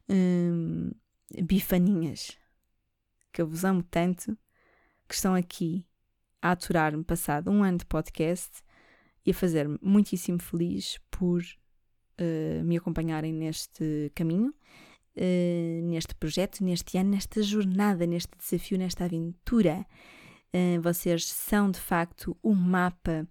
hum, 0.09 0.90
bifaninhas, 1.44 2.38
que 3.33 3.42
eu 3.42 3.46
vos 3.46 3.64
amo 3.64 3.83
tanto, 3.83 4.37
que 5.06 5.14
estão 5.14 5.35
aqui 5.35 5.85
a 6.40 6.52
aturar-me 6.52 7.04
passado 7.04 7.50
um 7.50 7.62
ano 7.62 7.78
de 7.78 7.87
podcast 7.87 8.62
e 9.26 9.30
a 9.30 9.35
fazer-me 9.35 9.78
muitíssimo 9.83 10.40
feliz 10.40 10.98
por 11.11 11.42
uh, 11.42 12.64
me 12.64 12.78
acompanharem 12.78 13.33
neste 13.33 14.11
caminho 14.14 14.54
uh, 15.16 15.83
neste 15.85 16.14
projeto, 16.14 16.64
neste 16.64 16.98
ano, 16.98 17.11
nesta 17.11 17.42
jornada, 17.42 18.06
neste 18.06 18.30
desafio, 18.37 18.78
nesta 18.78 19.04
aventura. 19.04 19.87
Uh, 20.52 20.80
vocês 20.80 21.26
são 21.26 21.70
de 21.70 21.78
facto 21.78 22.36
o 22.42 22.50
um 22.50 22.54
mapa 22.54 23.28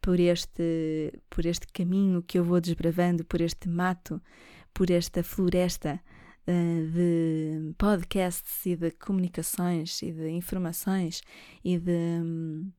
por 0.00 0.18
este, 0.18 1.12
por 1.28 1.44
este 1.44 1.66
caminho 1.68 2.22
que 2.22 2.38
eu 2.38 2.44
vou 2.44 2.60
desbravando, 2.60 3.24
por 3.24 3.40
este 3.40 3.68
mato, 3.68 4.20
por 4.72 4.90
esta 4.90 5.22
floresta 5.22 6.00
uh, 6.46 6.90
de 6.90 7.74
podcasts 7.76 8.64
e 8.64 8.74
de 8.74 8.90
comunicações 8.90 10.00
e 10.02 10.12
de 10.12 10.30
informações 10.30 11.20
e 11.62 11.78
de 11.78 12.20
um, 12.22 12.72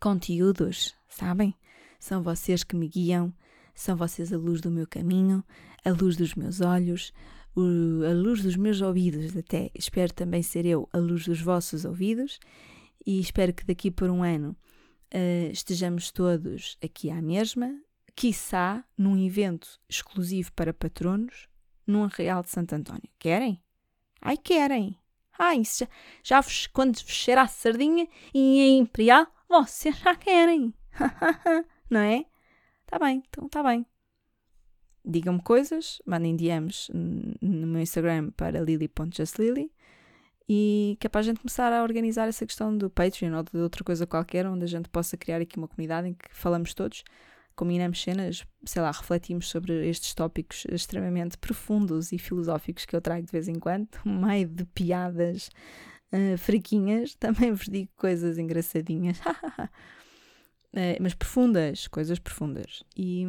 conteúdos, 0.00 0.94
sabem? 1.08 1.54
São 2.00 2.22
vocês 2.22 2.64
que 2.64 2.76
me 2.76 2.88
guiam, 2.88 3.32
são 3.74 3.96
vocês 3.96 4.32
a 4.32 4.36
luz 4.36 4.60
do 4.60 4.70
meu 4.70 4.86
caminho, 4.86 5.42
a 5.84 5.90
luz 5.90 6.16
dos 6.16 6.34
meus 6.34 6.60
olhos, 6.60 7.12
a 7.56 8.12
luz 8.12 8.42
dos 8.42 8.56
meus 8.56 8.80
ouvidos, 8.80 9.36
até 9.36 9.70
espero 9.74 10.12
também 10.12 10.42
ser 10.42 10.66
eu 10.66 10.88
a 10.92 10.98
luz 10.98 11.26
dos 11.26 11.40
vossos 11.40 11.84
ouvidos, 11.84 12.38
e 13.06 13.20
espero 13.20 13.52
que 13.52 13.64
daqui 13.64 13.90
por 13.90 14.10
um 14.10 14.22
ano 14.22 14.56
uh, 15.14 15.50
estejamos 15.50 16.10
todos 16.10 16.78
aqui 16.82 17.10
à 17.10 17.20
mesma, 17.20 17.80
quiçá 18.14 18.84
num 18.96 19.16
evento 19.16 19.80
exclusivo 19.88 20.52
para 20.52 20.72
patronos, 20.72 21.48
num 21.86 22.04
Arraial 22.04 22.42
de 22.42 22.50
Santo 22.50 22.74
António. 22.74 23.08
Querem? 23.18 23.62
Ai, 24.20 24.36
querem! 24.36 24.98
Ai, 25.38 25.62
já, 25.64 25.88
já 26.22 26.40
vos, 26.40 26.66
quando 26.68 26.94
vos 26.94 27.12
cheirar 27.12 27.44
a 27.44 27.48
sardinha 27.48 28.08
e 28.32 28.60
em 28.60 28.78
Imperial, 28.78 29.26
vocês 29.48 29.96
já 29.98 30.14
querem! 30.14 30.72
Não 31.90 32.00
é? 32.00 32.24
Tá 32.86 32.98
bem, 32.98 33.22
então 33.28 33.48
tá 33.48 33.62
bem 33.62 33.84
digam-me 35.04 35.42
coisas, 35.42 36.00
mandem 36.06 36.34
DMs 36.34 36.90
no 36.92 37.66
meu 37.66 37.82
Instagram 37.82 38.30
para 38.30 38.60
lily.justlily 38.60 39.70
e 40.48 40.96
que 41.00 41.06
é 41.06 41.10
para 41.10 41.20
a 41.20 41.24
gente 41.24 41.40
começar 41.40 41.72
a 41.72 41.82
organizar 41.82 42.28
essa 42.28 42.44
questão 42.44 42.76
do 42.76 42.90
Patreon 42.90 43.34
ou 43.36 43.42
de 43.42 43.56
outra 43.58 43.82
coisa 43.82 44.06
qualquer, 44.06 44.46
onde 44.46 44.64
a 44.64 44.68
gente 44.68 44.88
possa 44.88 45.16
criar 45.16 45.40
aqui 45.40 45.56
uma 45.56 45.68
comunidade 45.68 46.08
em 46.08 46.14
que 46.14 46.28
falamos 46.30 46.74
todos, 46.74 47.02
combinamos 47.56 48.02
cenas, 48.02 48.44
sei 48.64 48.82
lá, 48.82 48.90
refletimos 48.90 49.48
sobre 49.48 49.88
estes 49.88 50.12
tópicos 50.14 50.64
extremamente 50.70 51.38
profundos 51.38 52.12
e 52.12 52.18
filosóficos 52.18 52.84
que 52.84 52.94
eu 52.94 53.00
trago 53.00 53.24
de 53.24 53.32
vez 53.32 53.48
em 53.48 53.58
quando, 53.58 53.88
meio 54.04 54.48
de 54.48 54.64
piadas 54.66 55.48
uh, 56.12 56.36
fraquinhas, 56.36 57.14
também 57.18 57.52
vos 57.52 57.66
digo 57.66 57.90
coisas 57.96 58.38
engraçadinhas. 58.38 59.18
Uh, 59.18 60.98
mas 61.00 61.14
profundas, 61.14 61.88
coisas 61.88 62.18
profundas. 62.18 62.82
E, 62.94 63.24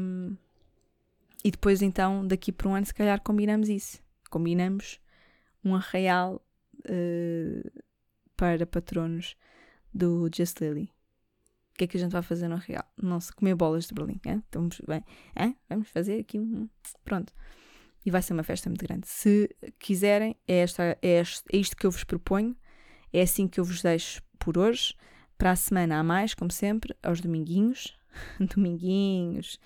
e 1.46 1.52
depois, 1.52 1.82
então, 1.82 2.28
daqui 2.28 2.52
por 2.52 2.68
um 2.68 2.76
ano, 2.76 2.86
se 2.86 2.94
calhar 2.94 3.22
combinamos 3.22 3.70
isso. 3.70 4.04
Combinamos 4.30 5.00
um 5.64 5.76
arraial 5.76 6.45
uh, 6.90 7.84
para 8.36 8.66
patronos 8.66 9.36
do 9.94 10.30
Just 10.34 10.60
Lily. 10.60 10.92
O 11.74 11.78
que 11.78 11.84
é 11.84 11.88
que 11.88 11.98
a 11.98 12.00
gente 12.00 12.12
vai 12.12 12.22
fazer 12.22 12.48
no 12.48 12.56
arraial? 12.56 12.86
Não 13.02 13.20
se 13.20 13.34
comer 13.34 13.54
bolas 13.56 13.86
de 13.88 13.94
Berlim. 13.94 14.20
Hein? 14.26 14.42
Estamos 14.46 14.80
bem. 14.88 15.04
Hein? 15.36 15.58
Vamos 15.68 15.90
fazer 15.90 16.22
aqui 16.22 16.40
um. 16.40 16.70
Pronto. 17.04 17.34
E 18.06 18.12
vai 18.12 18.22
ser 18.22 18.34
uma 18.34 18.44
festa 18.44 18.70
muito 18.70 18.86
grande. 18.86 19.08
Se 19.08 19.50
quiserem, 19.78 20.38
é, 20.48 20.60
esta, 20.60 20.98
é, 21.02 21.20
este, 21.20 21.44
é 21.52 21.58
isto 21.58 21.76
que 21.76 21.86
eu 21.86 21.92
vos 21.92 22.04
proponho. 22.04 22.56
É 23.12 23.22
assim 23.22 23.48
que 23.48 23.60
eu 23.60 23.66
vos 23.66 23.82
deixo 23.82 24.22
por 24.40 24.58
hoje. 24.58 24.96
Para 25.38 25.52
a 25.52 25.56
semana 25.56 26.00
há 26.00 26.04
mais, 26.04 26.34
como 26.34 26.52
sempre, 26.52 26.96
aos 27.04 27.20
dominguinhos. 27.20 27.98
dominguinhos. 28.56 29.60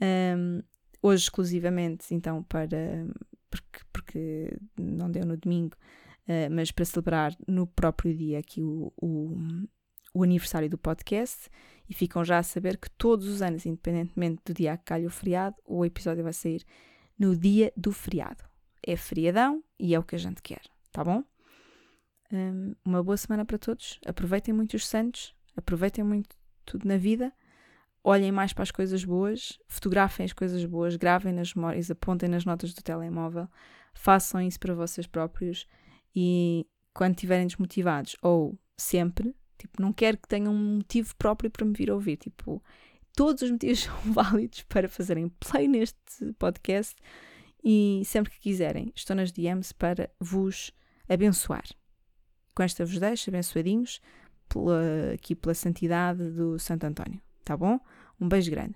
Um, 0.00 0.62
hoje 1.00 1.24
exclusivamente, 1.24 2.12
então, 2.12 2.42
para. 2.42 3.06
Porque, 3.48 3.80
porque 3.92 4.58
não 4.76 5.10
deu 5.10 5.24
no 5.24 5.36
domingo, 5.36 5.76
uh, 6.28 6.50
mas 6.50 6.70
para 6.70 6.84
celebrar 6.84 7.34
no 7.46 7.66
próprio 7.66 8.14
dia 8.14 8.38
aqui 8.38 8.62
o, 8.62 8.92
o, 8.96 9.38
o, 10.14 10.22
aniversário 10.22 10.68
do 10.68 10.78
podcast. 10.78 11.48
E 11.88 11.94
ficam 11.94 12.24
já 12.24 12.38
a 12.38 12.42
saber 12.42 12.76
que 12.76 12.90
todos 12.90 13.28
os 13.28 13.42
anos, 13.42 13.64
independentemente 13.64 14.42
do 14.44 14.52
dia 14.52 14.76
que 14.76 14.84
calha 14.84 15.06
o 15.06 15.10
feriado, 15.10 15.56
o 15.64 15.84
episódio 15.84 16.24
vai 16.24 16.32
sair 16.32 16.64
no 17.18 17.36
dia 17.36 17.72
do 17.76 17.92
feriado. 17.92 18.44
É 18.84 18.96
feriadão 18.96 19.62
e 19.78 19.94
é 19.94 19.98
o 19.98 20.02
que 20.02 20.16
a 20.16 20.18
gente 20.18 20.42
quer, 20.42 20.62
tá 20.92 21.04
bom? 21.04 21.22
Um, 22.32 22.74
uma 22.84 23.02
boa 23.02 23.16
semana 23.16 23.44
para 23.44 23.58
todos. 23.58 24.00
Aproveitem 24.04 24.52
muito 24.52 24.74
os 24.74 24.86
santos, 24.86 25.34
aproveitem 25.56 26.04
muito 26.04 26.36
tudo 26.64 26.86
na 26.86 26.96
vida. 26.96 27.32
Olhem 28.02 28.30
mais 28.30 28.52
para 28.52 28.62
as 28.62 28.70
coisas 28.70 29.04
boas, 29.04 29.58
fotografem 29.66 30.24
as 30.24 30.32
coisas 30.32 30.64
boas, 30.64 30.94
gravem 30.94 31.32
nas 31.32 31.54
memórias, 31.54 31.90
apontem 31.90 32.28
nas 32.28 32.44
notas 32.44 32.72
do 32.72 32.80
telemóvel, 32.80 33.48
façam 33.94 34.40
isso 34.40 34.60
para 34.60 34.74
vocês 34.74 35.08
próprios 35.08 35.66
e 36.16 36.66
quando 36.94 37.12
estiverem 37.14 37.46
desmotivados, 37.46 38.16
ou 38.22 38.58
sempre, 38.74 39.36
tipo, 39.58 39.82
não 39.82 39.92
quero 39.92 40.16
que 40.16 40.26
tenham 40.26 40.50
um 40.52 40.76
motivo 40.76 41.14
próprio 41.16 41.50
para 41.50 41.66
me 41.66 41.74
vir 41.74 41.90
ouvir, 41.90 42.16
tipo, 42.16 42.62
todos 43.14 43.42
os 43.42 43.50
motivos 43.50 43.80
são 43.84 43.94
válidos 44.14 44.62
para 44.62 44.88
fazerem 44.88 45.28
play 45.28 45.68
neste 45.68 46.32
podcast 46.38 46.96
e 47.62 48.00
sempre 48.06 48.32
que 48.32 48.40
quiserem, 48.40 48.90
estou 48.96 49.14
nas 49.14 49.30
DMs 49.30 49.74
para 49.74 50.08
vos 50.18 50.72
abençoar. 51.06 51.64
Com 52.54 52.62
esta 52.62 52.86
vos 52.86 52.98
deixo, 52.98 53.28
abençoadinhos, 53.28 54.00
pela, 54.48 55.12
aqui 55.12 55.34
pela 55.34 55.52
santidade 55.52 56.30
do 56.30 56.58
Santo 56.58 56.84
António. 56.84 57.20
Tá 57.44 57.56
bom? 57.56 57.78
Um 58.18 58.26
beijo 58.26 58.50
grande. 58.50 58.74